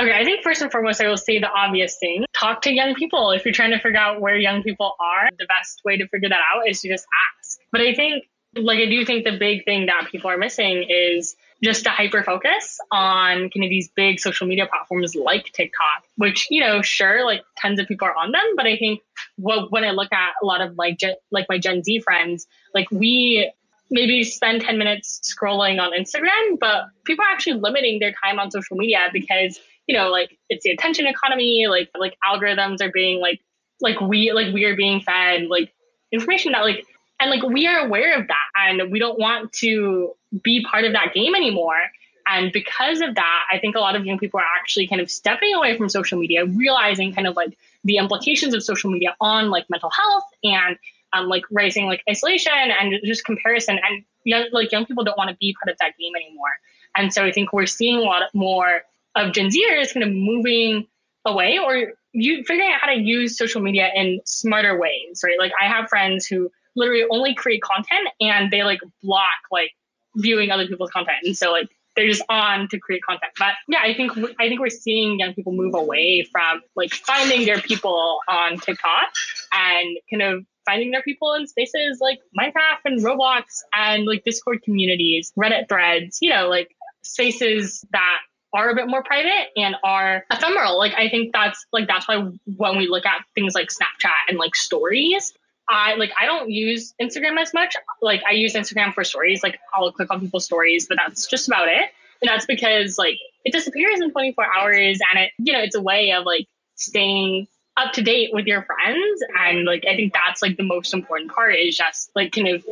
Okay, 0.00 0.18
I 0.18 0.24
think 0.24 0.42
first 0.42 0.62
and 0.62 0.72
foremost, 0.72 1.00
I 1.00 1.08
will 1.08 1.18
say 1.18 1.38
the 1.38 1.50
obvious 1.50 1.98
thing. 1.98 2.24
Talk 2.34 2.62
to 2.62 2.72
young 2.72 2.94
people. 2.94 3.30
If 3.30 3.44
you're 3.44 3.54
trying 3.54 3.70
to 3.72 3.78
figure 3.78 3.98
out 3.98 4.20
where 4.20 4.36
young 4.36 4.62
people 4.62 4.96
are, 4.98 5.28
the 5.38 5.46
best 5.46 5.82
way 5.84 5.96
to 5.98 6.08
figure 6.08 6.30
that 6.30 6.40
out 6.52 6.68
is 6.68 6.80
to 6.80 6.88
just 6.88 7.06
ask. 7.38 7.60
But 7.70 7.82
I 7.82 7.94
think, 7.94 8.24
like, 8.56 8.78
I 8.78 8.86
do 8.86 9.04
think 9.04 9.24
the 9.24 9.36
big 9.38 9.64
thing 9.64 9.86
that 9.86 10.08
people 10.10 10.30
are 10.30 10.38
missing 10.38 10.84
is 10.88 11.36
just 11.62 11.84
to 11.84 11.90
hyper 11.90 12.22
focus 12.24 12.78
on 12.90 13.48
kind 13.50 13.64
of 13.64 13.70
these 13.70 13.88
big 13.94 14.18
social 14.18 14.46
media 14.46 14.66
platforms 14.66 15.14
like 15.14 15.44
TikTok, 15.52 16.04
which, 16.16 16.48
you 16.50 16.60
know, 16.60 16.82
sure, 16.82 17.24
like 17.24 17.42
tons 17.60 17.78
of 17.78 17.86
people 17.86 18.08
are 18.08 18.16
on 18.16 18.32
them. 18.32 18.42
But 18.56 18.66
I 18.66 18.76
think 18.76 19.00
what, 19.36 19.70
when 19.70 19.84
I 19.84 19.90
look 19.90 20.12
at 20.12 20.32
a 20.42 20.46
lot 20.46 20.60
of 20.60 20.76
like, 20.76 20.98
like 21.30 21.46
my 21.48 21.58
Gen 21.58 21.84
Z 21.84 22.00
friends, 22.00 22.46
like 22.74 22.90
we 22.90 23.52
maybe 23.90 24.24
spend 24.24 24.62
10 24.62 24.76
minutes 24.76 25.20
scrolling 25.22 25.80
on 25.80 25.92
Instagram, 25.92 26.58
but 26.58 26.86
people 27.04 27.24
are 27.24 27.32
actually 27.32 27.60
limiting 27.60 28.00
their 28.00 28.12
time 28.24 28.40
on 28.40 28.50
social 28.50 28.76
media 28.76 29.08
because, 29.12 29.60
you 29.86 29.96
know, 29.96 30.08
like 30.08 30.36
it's 30.48 30.64
the 30.64 30.70
attention 30.70 31.06
economy, 31.06 31.68
like, 31.68 31.90
like 31.96 32.16
algorithms 32.28 32.80
are 32.80 32.90
being 32.90 33.20
like, 33.20 33.40
like 33.80 34.00
we, 34.00 34.32
like 34.32 34.52
we 34.52 34.64
are 34.64 34.74
being 34.74 35.00
fed 35.00 35.46
like 35.48 35.72
information 36.10 36.52
that 36.52 36.62
like 36.62 36.86
and 37.22 37.30
like 37.30 37.42
we 37.44 37.68
are 37.68 37.86
aware 37.86 38.18
of 38.18 38.26
that 38.26 38.48
and 38.56 38.90
we 38.90 38.98
don't 38.98 39.18
want 39.18 39.52
to 39.52 40.12
be 40.42 40.64
part 40.68 40.84
of 40.84 40.92
that 40.92 41.14
game 41.14 41.34
anymore. 41.36 41.78
And 42.26 42.52
because 42.52 43.00
of 43.00 43.14
that, 43.14 43.40
I 43.52 43.58
think 43.58 43.76
a 43.76 43.80
lot 43.80 43.94
of 43.94 44.04
young 44.04 44.18
people 44.18 44.40
are 44.40 44.46
actually 44.60 44.88
kind 44.88 45.00
of 45.00 45.10
stepping 45.10 45.54
away 45.54 45.76
from 45.76 45.88
social 45.88 46.18
media, 46.18 46.44
realizing 46.44 47.14
kind 47.14 47.28
of 47.28 47.36
like 47.36 47.56
the 47.84 47.98
implications 47.98 48.54
of 48.54 48.62
social 48.62 48.90
media 48.90 49.14
on 49.20 49.50
like 49.50 49.70
mental 49.70 49.90
health 49.90 50.24
and 50.42 50.76
um, 51.12 51.28
like 51.28 51.44
raising 51.50 51.86
like 51.86 52.02
isolation 52.10 52.52
and 52.52 52.94
just 53.04 53.24
comparison. 53.24 53.78
And 53.82 54.04
young, 54.24 54.46
like 54.52 54.72
young 54.72 54.84
people 54.84 55.04
don't 55.04 55.18
want 55.18 55.30
to 55.30 55.36
be 55.36 55.54
part 55.62 55.72
of 55.72 55.78
that 55.78 55.92
game 55.98 56.12
anymore. 56.16 56.50
And 56.96 57.12
so 57.12 57.24
I 57.24 57.30
think 57.30 57.52
we're 57.52 57.66
seeing 57.66 57.98
a 57.98 58.02
lot 58.02 58.22
more 58.34 58.82
of 59.14 59.32
Gen 59.32 59.48
Zers 59.48 59.94
kind 59.94 60.04
of 60.04 60.12
moving 60.12 60.88
away 61.24 61.58
or 61.58 61.92
you 62.12 62.42
figuring 62.44 62.72
out 62.72 62.80
how 62.80 62.88
to 62.88 62.98
use 62.98 63.38
social 63.38 63.62
media 63.62 63.90
in 63.94 64.20
smarter 64.24 64.78
ways, 64.78 65.22
right? 65.24 65.38
Like 65.38 65.52
I 65.60 65.68
have 65.68 65.88
friends 65.88 66.26
who 66.26 66.50
literally 66.76 67.04
only 67.10 67.34
create 67.34 67.62
content 67.62 68.08
and 68.20 68.50
they 68.50 68.62
like 68.62 68.80
block 69.02 69.28
like 69.50 69.70
viewing 70.16 70.50
other 70.50 70.66
people's 70.66 70.90
content. 70.90 71.18
And 71.24 71.36
so 71.36 71.50
like 71.50 71.68
they're 71.96 72.08
just 72.08 72.22
on 72.28 72.68
to 72.68 72.78
create 72.78 73.02
content. 73.02 73.32
But 73.38 73.54
yeah, 73.68 73.80
I 73.82 73.94
think 73.94 74.12
I 74.38 74.48
think 74.48 74.60
we're 74.60 74.70
seeing 74.70 75.18
young 75.18 75.34
people 75.34 75.52
move 75.52 75.74
away 75.74 76.26
from 76.30 76.62
like 76.74 76.92
finding 76.92 77.44
their 77.44 77.60
people 77.60 78.20
on 78.28 78.58
TikTok 78.58 79.12
and 79.52 79.98
kind 80.10 80.22
of 80.22 80.46
finding 80.64 80.90
their 80.90 81.02
people 81.02 81.34
in 81.34 81.46
spaces 81.46 81.98
like 82.00 82.20
Minecraft 82.38 82.80
and 82.84 83.00
Roblox 83.00 83.42
and 83.74 84.06
like 84.06 84.24
Discord 84.24 84.62
communities, 84.62 85.32
Reddit 85.36 85.68
threads, 85.68 86.18
you 86.20 86.30
know, 86.30 86.48
like 86.48 86.74
spaces 87.02 87.84
that 87.92 88.18
are 88.54 88.70
a 88.70 88.74
bit 88.74 88.86
more 88.86 89.02
private 89.02 89.48
and 89.56 89.76
are 89.82 90.24
ephemeral. 90.30 90.78
Like 90.78 90.94
I 90.94 91.08
think 91.08 91.32
that's 91.32 91.64
like 91.72 91.88
that's 91.88 92.06
why 92.06 92.30
when 92.56 92.78
we 92.78 92.86
look 92.86 93.06
at 93.06 93.24
things 93.34 93.54
like 93.54 93.68
Snapchat 93.68 94.28
and 94.28 94.38
like 94.38 94.54
stories, 94.54 95.32
I 95.72 95.94
like 95.94 96.12
I 96.20 96.26
don't 96.26 96.50
use 96.50 96.94
Instagram 97.00 97.40
as 97.40 97.54
much. 97.54 97.76
Like 98.00 98.22
I 98.28 98.32
use 98.32 98.54
Instagram 98.54 98.92
for 98.92 99.04
stories. 99.04 99.42
Like 99.42 99.58
I'll 99.72 99.90
click 99.92 100.10
on 100.10 100.20
people's 100.20 100.44
stories, 100.44 100.86
but 100.86 100.98
that's 100.98 101.26
just 101.26 101.48
about 101.48 101.68
it. 101.68 101.90
And 102.20 102.28
that's 102.28 102.46
because 102.46 102.98
like 102.98 103.18
it 103.44 103.52
disappears 103.52 104.00
in 104.00 104.10
24 104.10 104.44
hours 104.44 104.98
and 105.10 105.24
it 105.24 105.32
you 105.38 105.52
know 105.52 105.60
it's 105.60 105.74
a 105.74 105.82
way 105.82 106.12
of 106.12 106.24
like 106.24 106.46
staying 106.76 107.48
up 107.76 107.92
to 107.94 108.02
date 108.02 108.30
with 108.32 108.46
your 108.46 108.62
friends 108.62 109.22
and 109.40 109.64
like 109.64 109.84
I 109.90 109.96
think 109.96 110.12
that's 110.12 110.42
like 110.42 110.58
the 110.58 110.62
most 110.62 110.92
important 110.92 111.32
part 111.32 111.54
is 111.54 111.76
just 111.76 112.10
like 112.14 112.32
kind 112.32 112.48
of 112.48 112.64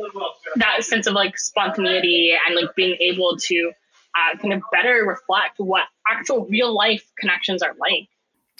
that 0.57 0.83
sense 0.83 1.07
of 1.07 1.13
like 1.13 1.37
spontaneity 1.37 2.33
and 2.45 2.55
like 2.55 2.75
being 2.75 2.97
able 3.01 3.35
to 3.37 3.71
uh, 4.15 4.37
kind 4.37 4.53
of 4.53 4.61
better 4.71 5.05
reflect 5.05 5.57
what 5.57 5.83
actual 6.07 6.45
real 6.45 6.73
life 6.75 7.03
connections 7.17 7.63
are 7.63 7.75
like. 7.79 8.07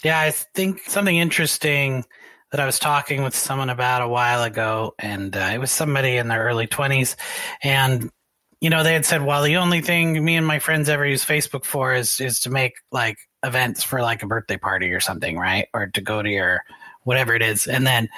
Yeah, 0.04 0.19
I 0.19 0.32
think 0.32 0.80
something 0.88 1.15
interesting 1.15 2.06
that 2.51 2.59
I 2.59 2.65
was 2.65 2.79
talking 2.79 3.23
with 3.23 3.35
someone 3.35 3.69
about 3.69 4.01
a 4.01 4.07
while 4.07 4.43
ago, 4.43 4.93
and 4.99 5.35
uh, 5.35 5.51
it 5.53 5.57
was 5.57 5.71
somebody 5.71 6.17
in 6.17 6.27
their 6.27 6.43
early 6.43 6.67
20s. 6.67 7.15
And, 7.63 8.11
you 8.59 8.69
know, 8.69 8.83
they 8.83 8.93
had 8.93 9.05
said, 9.05 9.23
well, 9.23 9.43
the 9.43 9.57
only 9.57 9.81
thing 9.81 10.23
me 10.23 10.35
and 10.35 10.45
my 10.45 10.59
friends 10.59 10.89
ever 10.89 11.05
use 11.05 11.25
Facebook 11.25 11.63
for 11.63 11.93
is, 11.93 12.19
is 12.19 12.41
to 12.41 12.49
make 12.49 12.73
like 12.91 13.17
events 13.43 13.83
for 13.83 14.01
like 14.01 14.21
a 14.21 14.27
birthday 14.27 14.57
party 14.57 14.91
or 14.91 14.99
something, 14.99 15.37
right? 15.37 15.67
Or 15.73 15.87
to 15.87 16.01
go 16.01 16.21
to 16.21 16.29
your 16.29 16.63
whatever 17.03 17.33
it 17.33 17.41
is. 17.41 17.67
And 17.67 17.87
then 17.87 18.09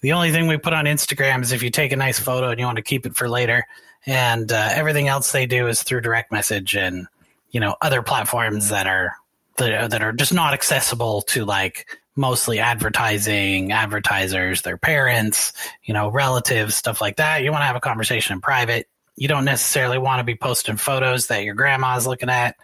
the 0.00 0.12
only 0.12 0.32
thing 0.32 0.48
we 0.48 0.56
put 0.56 0.72
on 0.72 0.86
Instagram 0.86 1.42
is 1.42 1.52
if 1.52 1.62
you 1.62 1.70
take 1.70 1.92
a 1.92 1.96
nice 1.96 2.18
photo 2.18 2.50
and 2.50 2.58
you 2.58 2.66
want 2.66 2.76
to 2.76 2.82
keep 2.82 3.06
it 3.06 3.14
for 3.14 3.28
later. 3.28 3.66
And 4.06 4.50
uh, 4.50 4.70
everything 4.72 5.08
else 5.08 5.30
they 5.32 5.46
do 5.46 5.66
is 5.68 5.82
through 5.82 6.00
direct 6.00 6.32
message 6.32 6.74
and, 6.74 7.06
you 7.50 7.60
know, 7.60 7.76
other 7.80 8.02
platforms 8.02 8.70
that 8.70 8.86
are 8.86 9.12
that 9.56 9.72
are, 9.72 9.88
that 9.88 10.02
are 10.02 10.12
just 10.12 10.32
not 10.32 10.52
accessible 10.52 11.22
to 11.22 11.44
like 11.44 11.86
mostly 12.16 12.60
advertising, 12.60 13.72
advertisers, 13.72 14.62
their 14.62 14.76
parents, 14.76 15.52
you 15.82 15.94
know, 15.94 16.08
relatives, 16.08 16.74
stuff 16.74 17.00
like 17.00 17.16
that. 17.16 17.42
You 17.42 17.50
want 17.50 17.62
to 17.62 17.66
have 17.66 17.76
a 17.76 17.80
conversation 17.80 18.34
in 18.34 18.40
private. 18.40 18.88
You 19.16 19.28
don't 19.28 19.44
necessarily 19.44 19.98
want 19.98 20.20
to 20.20 20.24
be 20.24 20.34
posting 20.34 20.76
photos 20.76 21.28
that 21.28 21.44
your 21.44 21.54
grandma's 21.54 22.06
looking 22.06 22.30
at, 22.30 22.56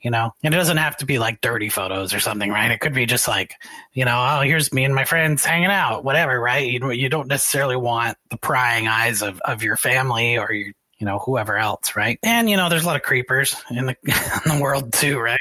you 0.00 0.10
know, 0.10 0.32
and 0.42 0.54
it 0.54 0.56
doesn't 0.56 0.78
have 0.78 0.96
to 0.98 1.06
be 1.06 1.18
like 1.18 1.40
dirty 1.40 1.68
photos 1.68 2.14
or 2.14 2.20
something, 2.20 2.50
right? 2.50 2.70
It 2.70 2.80
could 2.80 2.94
be 2.94 3.04
just 3.04 3.28
like, 3.28 3.54
you 3.92 4.04
know, 4.04 4.38
oh, 4.38 4.40
here's 4.42 4.72
me 4.72 4.84
and 4.84 4.94
my 4.94 5.04
friends 5.04 5.44
hanging 5.44 5.66
out, 5.66 6.04
whatever, 6.04 6.38
right? 6.40 6.66
You, 6.66 6.90
you 6.92 7.08
don't 7.08 7.28
necessarily 7.28 7.76
want 7.76 8.16
the 8.30 8.38
prying 8.38 8.88
eyes 8.88 9.22
of, 9.22 9.40
of 9.40 9.62
your 9.62 9.76
family 9.76 10.38
or 10.38 10.50
your, 10.52 10.72
you 10.98 11.06
know, 11.06 11.18
whoever 11.18 11.56
else, 11.56 11.94
right? 11.94 12.18
And, 12.22 12.48
you 12.48 12.56
know, 12.56 12.68
there's 12.68 12.84
a 12.84 12.86
lot 12.86 12.96
of 12.96 13.02
creepers 13.02 13.54
in 13.70 13.86
the, 13.86 13.96
in 14.46 14.56
the 14.56 14.62
world 14.62 14.92
too, 14.92 15.18
right? 15.18 15.38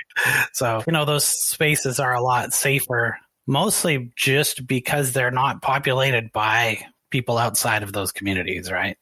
So, 0.52 0.84
you 0.86 0.94
know, 0.94 1.06
those 1.06 1.26
spaces 1.26 2.00
are 2.00 2.14
a 2.14 2.22
lot 2.22 2.54
safer 2.54 3.18
mostly 3.48 4.12
just 4.16 4.68
because 4.68 5.14
they're 5.14 5.32
not 5.32 5.62
populated 5.62 6.32
by 6.32 6.86
people 7.10 7.38
outside 7.38 7.82
of 7.82 7.94
those 7.94 8.12
communities, 8.12 8.72
right? 8.72 8.98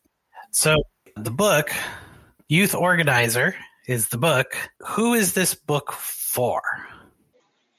So 0.51 0.75
the 1.17 1.31
book, 1.31 1.71
Youth 2.47 2.75
Organizer, 2.75 3.55
is 3.87 4.07
the 4.09 4.17
book. 4.17 4.55
Who 4.87 5.13
is 5.13 5.33
this 5.33 5.55
book 5.55 5.91
for? 5.91 6.61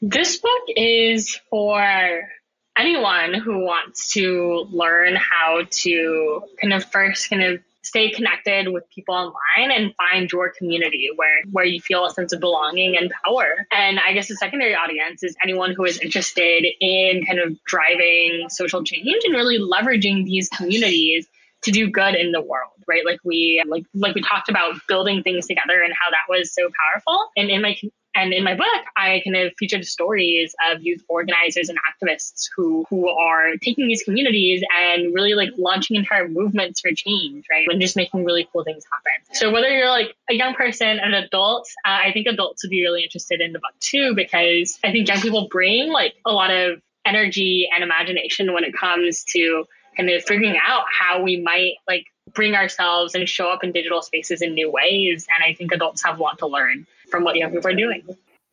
This 0.03 0.37
book 0.39 0.63
is 0.77 1.41
for 1.49 2.29
anyone 2.77 3.35
who 3.35 3.65
wants 3.65 4.13
to 4.13 4.67
learn 4.71 5.17
how 5.17 5.63
to 5.71 6.43
kind 6.61 6.73
of 6.75 6.85
first 6.91 7.31
kind 7.31 7.43
of 7.43 7.61
stay 7.87 8.11
connected 8.11 8.73
with 8.73 8.83
people 8.91 9.15
online 9.15 9.71
and 9.71 9.95
find 9.95 10.31
your 10.31 10.51
community 10.51 11.09
where 11.15 11.43
where 11.53 11.65
you 11.65 11.81
feel 11.81 12.05
a 12.05 12.11
sense 12.11 12.33
of 12.33 12.41
belonging 12.41 12.97
and 12.97 13.13
power. 13.25 13.67
And 13.73 14.01
I 14.01 14.13
guess 14.13 14.29
the 14.29 14.35
secondary 14.35 14.75
audience 14.75 15.23
is 15.23 15.37
anyone 15.43 15.73
who 15.73 15.85
is 15.85 16.01
interested 16.01 16.67
in 16.81 17.25
kind 17.25 17.39
of 17.39 17.57
driving 17.65 18.47
social 18.49 18.83
change 18.83 19.23
and 19.25 19.35
really 19.35 19.59
leveraging 19.59 20.25
these 20.25 20.49
communities 20.49 21.29
to 21.63 21.71
do 21.71 21.91
good 21.91 22.15
in 22.15 22.33
the 22.33 22.41
world, 22.41 22.73
right? 22.89 23.05
Like 23.05 23.21
we 23.25 23.63
like 23.67 23.85
like 23.95 24.15
we 24.15 24.23
talked 24.23 24.49
about 24.49 24.75
building 24.89 25.23
things 25.23 25.47
together 25.47 25.81
and 25.83 25.93
how 25.93 26.11
that 26.11 26.27
was 26.29 26.53
so 26.53 26.63
powerful. 26.63 27.29
And 27.37 27.51
in 27.51 27.63
my 27.63 27.77
and 28.17 28.33
in 28.33 28.43
my 28.43 28.55
book, 28.55 28.67
I 28.97 29.21
kind 29.25 29.37
of 29.37 29.53
featured 29.59 29.85
stories 29.85 30.55
of 30.71 30.83
youth 30.83 31.05
organizers 31.09 31.69
and 31.69 31.79
activists 31.79 32.49
who 32.57 32.87
who 32.89 33.09
are 33.09 33.57
taking 33.61 33.87
these 33.87 34.03
communities 34.03 34.63
and 34.75 35.15
really 35.15 35.35
like 35.35 35.51
launching 35.59 35.97
entire 35.97 36.27
movements 36.27 36.81
for 36.81 36.91
change, 36.93 37.45
right? 37.51 37.67
And 37.71 37.81
just 37.81 37.95
making 37.95 38.25
really 38.25 38.49
cool 38.51 38.65
things 38.65 38.85
happen. 38.91 39.35
So 39.35 39.53
whether 39.53 39.69
you're 39.69 39.91
like 39.91 40.15
a 40.31 40.35
young 40.35 40.55
person, 40.55 40.99
an 40.99 41.13
adult, 41.13 41.69
uh, 41.85 41.99
I 42.07 42.13
think 42.13 42.27
adults 42.27 42.65
would 42.65 42.71
be 42.71 42.81
really 42.83 43.03
interested 43.03 43.43
in 43.43 43.53
the 43.53 43.59
book 43.59 43.75
too 43.81 44.15
because 44.15 44.79
I 44.83 44.93
think 44.93 45.09
young 45.09 45.21
people 45.21 45.49
bring 45.51 45.93
like 45.93 46.15
a 46.25 46.33
lot 46.33 46.51
of 46.51 46.81
energy 47.05 47.69
and 47.73 47.85
imagination 47.85 48.55
when 48.55 48.65
it 48.65 48.73
comes 48.75 49.25
to 49.25 49.67
kind 49.95 50.09
of 50.09 50.25
figuring 50.25 50.59
out 50.67 50.85
how 50.91 51.23
we 51.23 51.41
might 51.41 51.75
like 51.87 52.07
bring 52.33 52.55
ourselves 52.55 53.15
and 53.15 53.29
show 53.29 53.51
up 53.51 53.63
in 53.63 53.73
digital 53.73 54.01
spaces 54.01 54.41
in 54.41 54.55
new 54.55 54.71
ways. 54.71 55.27
And 55.35 55.45
I 55.45 55.55
think 55.55 55.73
adults 55.73 56.03
have 56.03 56.19
a 56.19 56.23
lot 56.23 56.39
to 56.39 56.47
learn 56.47 56.87
from 57.11 57.25
what 57.25 57.37
young 57.37 57.53
people 57.53 57.71
are 57.71 57.75
doing. 57.75 58.03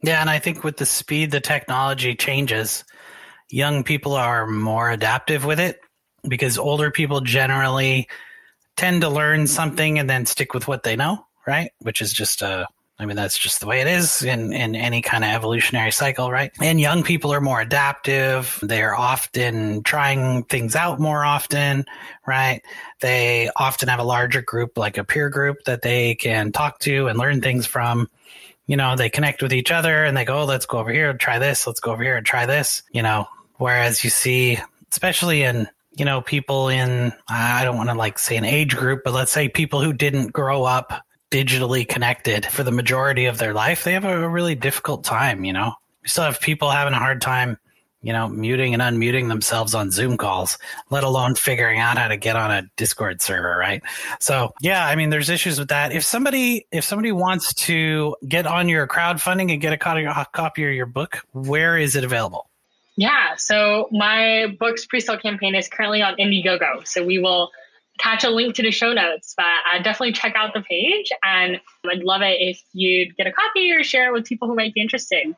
Yeah, 0.02 0.20
and 0.22 0.30
I 0.30 0.40
think 0.40 0.64
with 0.64 0.78
the 0.78 0.86
speed 0.86 1.32
the 1.32 1.40
technology 1.40 2.16
changes, 2.16 2.84
young 3.50 3.84
people 3.84 4.14
are 4.14 4.46
more 4.46 4.90
adaptive 4.90 5.46
with 5.46 5.60
it 5.60 5.80
because 6.28 6.58
older 6.58 6.92
people 6.92 7.22
generally 7.22 8.08
tend 8.76 9.02
to 9.02 9.10
learn 9.10 9.48
something 9.48 10.00
and 10.00 10.10
then 10.10 10.26
stick 10.26 10.54
with 10.54 10.68
what 10.68 10.84
they 10.84 10.96
know, 10.96 11.26
right? 11.48 11.72
Which 11.80 12.02
is 12.02 12.12
just 12.12 12.42
a 12.42 12.68
I 13.04 13.06
mean, 13.06 13.16
that's 13.16 13.38
just 13.38 13.60
the 13.60 13.68
way 13.68 13.82
it 13.82 13.88
is 13.88 14.24
in, 14.24 14.54
in 14.54 14.76
any 14.76 15.02
kind 15.02 15.24
of 15.24 15.30
evolutionary 15.30 15.92
cycle, 15.92 16.32
right? 16.32 16.52
And 16.62 16.80
young 16.80 17.04
people 17.04 17.34
are 17.34 17.42
more 17.42 17.62
adaptive. 17.62 18.60
They're 18.62 18.96
often 18.96 19.84
trying 19.84 20.44
things 20.46 20.76
out 20.76 21.00
more 21.00 21.24
often, 21.24 21.86
right? 22.26 22.62
They 23.02 23.50
often 23.56 23.90
have 23.90 24.00
a 24.00 24.04
larger 24.04 24.42
group, 24.42 24.78
like 24.78 24.98
a 24.98 25.04
peer 25.04 25.30
group 25.30 25.64
that 25.66 25.82
they 25.82 26.16
can 26.16 26.52
talk 26.52 26.80
to 26.80 27.08
and 27.08 27.20
learn 27.20 27.42
things 27.42 27.66
from. 27.66 28.10
You 28.66 28.78
know, 28.78 28.96
they 28.96 29.10
connect 29.10 29.42
with 29.42 29.52
each 29.52 29.72
other 29.72 30.06
and 30.06 30.16
they 30.16 30.24
go, 30.24 30.40
oh, 30.40 30.46
let's 30.46 30.66
go 30.66 30.78
over 30.78 30.92
here 30.92 31.10
and 31.10 31.20
try 31.20 31.38
this. 31.38 31.68
Let's 31.68 31.82
go 31.82 31.92
over 31.92 32.04
here 32.04 32.16
and 32.16 32.26
try 32.26 32.46
this, 32.46 32.84
you 32.92 33.04
know, 33.04 33.28
whereas 33.58 34.04
you 34.04 34.10
see, 34.10 34.58
especially 34.90 35.44
in 35.44 35.68
you 35.96 36.06
know, 36.06 36.22
people 36.22 36.70
in, 36.70 37.14
I 37.28 37.64
don't 37.64 37.78
want 37.78 37.90
to 37.90 37.96
like 37.96 38.18
say 38.18 38.36
an 38.38 38.46
age 38.46 38.76
group, 38.76 39.02
but 39.04 39.14
let's 39.14 39.32
say 39.32 39.48
people 39.48 39.82
who 39.82 39.94
didn't 39.94 40.34
grow 40.34 40.64
up 40.64 41.04
digitally 41.34 41.88
connected 41.88 42.46
for 42.46 42.62
the 42.62 42.72
majority 42.72 43.26
of 43.26 43.40
their 43.40 43.56
life, 43.56 43.84
they 43.84 43.94
have 43.94 44.06
a 44.06 44.30
really 44.30 44.54
difficult 44.54 45.04
time, 45.04 45.44
you 45.44 45.52
know. 45.52 45.74
We 46.04 46.10
still 46.10 46.26
have 46.26 46.40
people 46.40 46.70
having 46.70 46.94
a 46.94 47.00
hard 47.00 47.22
time, 47.22 47.58
you 48.04 48.14
know, 48.14 48.28
muting 48.28 48.76
and 48.76 48.84
unmuting 48.84 49.30
themselves 49.30 49.74
on 49.74 49.90
Zoom 49.90 50.16
calls, 50.16 50.60
let 50.92 51.04
alone 51.04 51.34
figuring 51.34 51.80
out 51.80 51.98
how 51.98 52.10
to 52.10 52.18
get 52.18 52.36
on 52.36 52.52
a 52.52 52.70
Discord 52.78 53.20
server, 53.20 53.58
right? 53.58 53.82
So, 54.20 54.54
yeah, 54.62 54.86
I 54.86 54.96
mean, 54.96 55.10
there's 55.10 55.32
issues 55.32 55.58
with 55.58 55.70
that. 55.70 55.92
If 55.92 56.04
somebody 56.04 56.68
if 56.72 56.84
somebody 56.84 57.12
wants 57.12 57.56
to 57.66 58.16
get 58.28 58.46
on 58.46 58.70
your 58.70 58.86
crowdfunding 58.86 59.52
and 59.52 59.60
get 59.60 59.74
a 59.74 59.78
copy 59.78 60.64
of 60.66 60.74
your 60.74 60.86
book, 60.86 61.26
where 61.32 61.80
is 61.80 61.96
it 61.96 62.04
available? 62.04 62.48
Yeah, 62.96 63.38
so 63.38 63.88
my 63.92 64.56
book's 64.60 64.86
pre-sale 64.86 65.18
campaign 65.18 65.56
is 65.56 65.68
currently 65.68 66.04
on 66.04 66.16
Indiegogo. 66.18 66.86
So 66.88 67.04
we 67.04 67.18
will 67.18 67.50
catch 68.00 68.24
a 68.24 68.30
link 68.30 68.56
to 68.56 68.64
the 68.64 68.72
show 68.72 68.94
notes, 68.94 69.34
but 69.38 69.46
uh, 69.46 69.82
definitely 69.82 70.14
check 70.14 70.36
out 70.36 70.54
the 70.54 70.62
page. 70.62 71.10
And 71.24 71.60
I'd 71.90 72.04
love 72.04 72.22
it 72.22 72.38
if 72.40 72.62
you'd 72.74 73.16
get 73.16 73.28
a 73.28 73.32
copy 73.32 73.72
or 73.72 73.84
share 73.84 74.08
it 74.08 74.14
with 74.14 74.26
people 74.26 74.48
who 74.48 74.56
might 74.56 74.74
be 74.74 74.82
interested. 74.82 75.36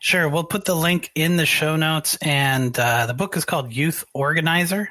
Sure. 0.00 0.28
We'll 0.28 0.44
put 0.44 0.64
the 0.64 0.74
link 0.74 1.10
in 1.14 1.36
the 1.36 1.46
show 1.46 1.76
notes. 1.76 2.16
And 2.22 2.78
uh, 2.78 3.06
the 3.06 3.14
book 3.14 3.36
is 3.36 3.44
called 3.44 3.72
Youth 3.72 4.04
Organizer. 4.14 4.88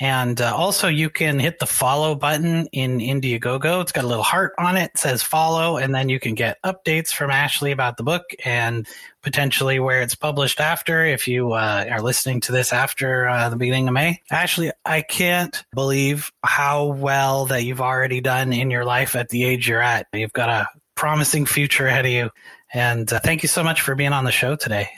And 0.00 0.40
uh, 0.40 0.56
also, 0.56 0.88
you 0.88 1.10
can 1.10 1.38
hit 1.38 1.58
the 1.58 1.66
follow 1.66 2.14
button 2.14 2.66
in 2.72 3.00
Indiegogo. 3.00 3.82
It's 3.82 3.92
got 3.92 4.04
a 4.04 4.06
little 4.06 4.22
heart 4.22 4.54
on 4.56 4.78
it, 4.78 4.92
it 4.94 4.98
says 4.98 5.22
follow, 5.22 5.76
and 5.76 5.94
then 5.94 6.08
you 6.08 6.18
can 6.18 6.34
get 6.34 6.58
updates 6.64 7.12
from 7.12 7.30
Ashley 7.30 7.70
about 7.70 7.98
the 7.98 8.02
book 8.02 8.24
and 8.42 8.88
potentially 9.22 9.78
where 9.78 10.00
it's 10.00 10.14
published 10.14 10.58
after 10.58 11.04
if 11.04 11.28
you 11.28 11.52
uh, 11.52 11.84
are 11.90 12.00
listening 12.00 12.40
to 12.40 12.52
this 12.52 12.72
after 12.72 13.28
uh, 13.28 13.50
the 13.50 13.56
beginning 13.56 13.88
of 13.88 13.94
May. 13.94 14.22
Ashley, 14.30 14.72
I 14.86 15.02
can't 15.02 15.62
believe 15.74 16.32
how 16.42 16.86
well 16.86 17.46
that 17.46 17.64
you've 17.64 17.82
already 17.82 18.22
done 18.22 18.54
in 18.54 18.70
your 18.70 18.86
life 18.86 19.14
at 19.14 19.28
the 19.28 19.44
age 19.44 19.68
you're 19.68 19.82
at. 19.82 20.06
You've 20.14 20.32
got 20.32 20.48
a 20.48 20.68
promising 20.94 21.44
future 21.44 21.86
ahead 21.86 22.06
of 22.06 22.12
you. 22.12 22.30
And 22.72 23.12
uh, 23.12 23.20
thank 23.20 23.42
you 23.42 23.48
so 23.48 23.62
much 23.62 23.80
for 23.80 23.94
being 23.94 24.12
on 24.12 24.24
the 24.24 24.32
show 24.32 24.56
today. 24.56 24.88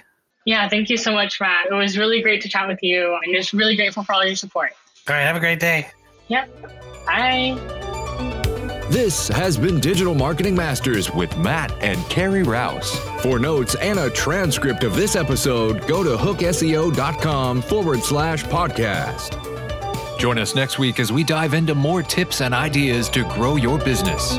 Yeah, 0.45 0.69
thank 0.69 0.91
you 0.91 0.97
so 0.97 1.13
much, 1.13 1.41
Matt. 1.41 1.67
It 1.71 1.75
was 1.75 1.97
really 1.97 2.21
great 2.21 2.43
to 2.43 2.49
chat 2.49 2.67
with 2.67 2.83
you. 2.83 3.15
I'm 3.15 3.33
just 3.33 3.53
really 3.53 3.77
grateful 3.77 4.03
for 4.03 4.15
all 4.15 4.25
your 4.25 4.37
support. 4.37 4.73
All 5.09 5.15
right, 5.15 5.23
have 5.23 5.37
a 5.37 5.41
great 5.41 5.61
day. 5.61 5.89
Yep. 6.29 6.51
Bye. 7.07 7.57
This 8.91 9.29
has 9.29 9.57
been 9.57 9.81
Digital 9.81 10.15
Marketing 10.15 10.55
Masters 10.55 11.11
with 11.11 11.35
Matt 11.39 11.73
and 11.81 11.99
Carrie 12.11 12.43
Rouse. 12.43 12.95
For 13.23 13.39
notes 13.39 13.75
and 13.77 13.99
a 13.99 14.11
transcript 14.11 14.85
of 14.85 14.95
this 14.95 15.17
episode, 15.17 15.87
go 15.87 16.03
to 16.03 16.11
hookseo.com 16.11 17.63
forward 17.63 18.03
slash 18.03 18.45
podcast. 18.45 19.39
Join 20.19 20.39
us 20.39 20.55
next 20.55 20.79
week 20.79 21.01
as 21.01 21.11
we 21.11 21.25
dive 21.25 21.55
into 21.55 21.75
more 21.75 22.03
tips 22.03 22.43
and 22.43 22.53
ideas 22.53 23.09
to 23.11 23.23
grow 23.25 23.57
your 23.57 23.79
business. 23.79 24.39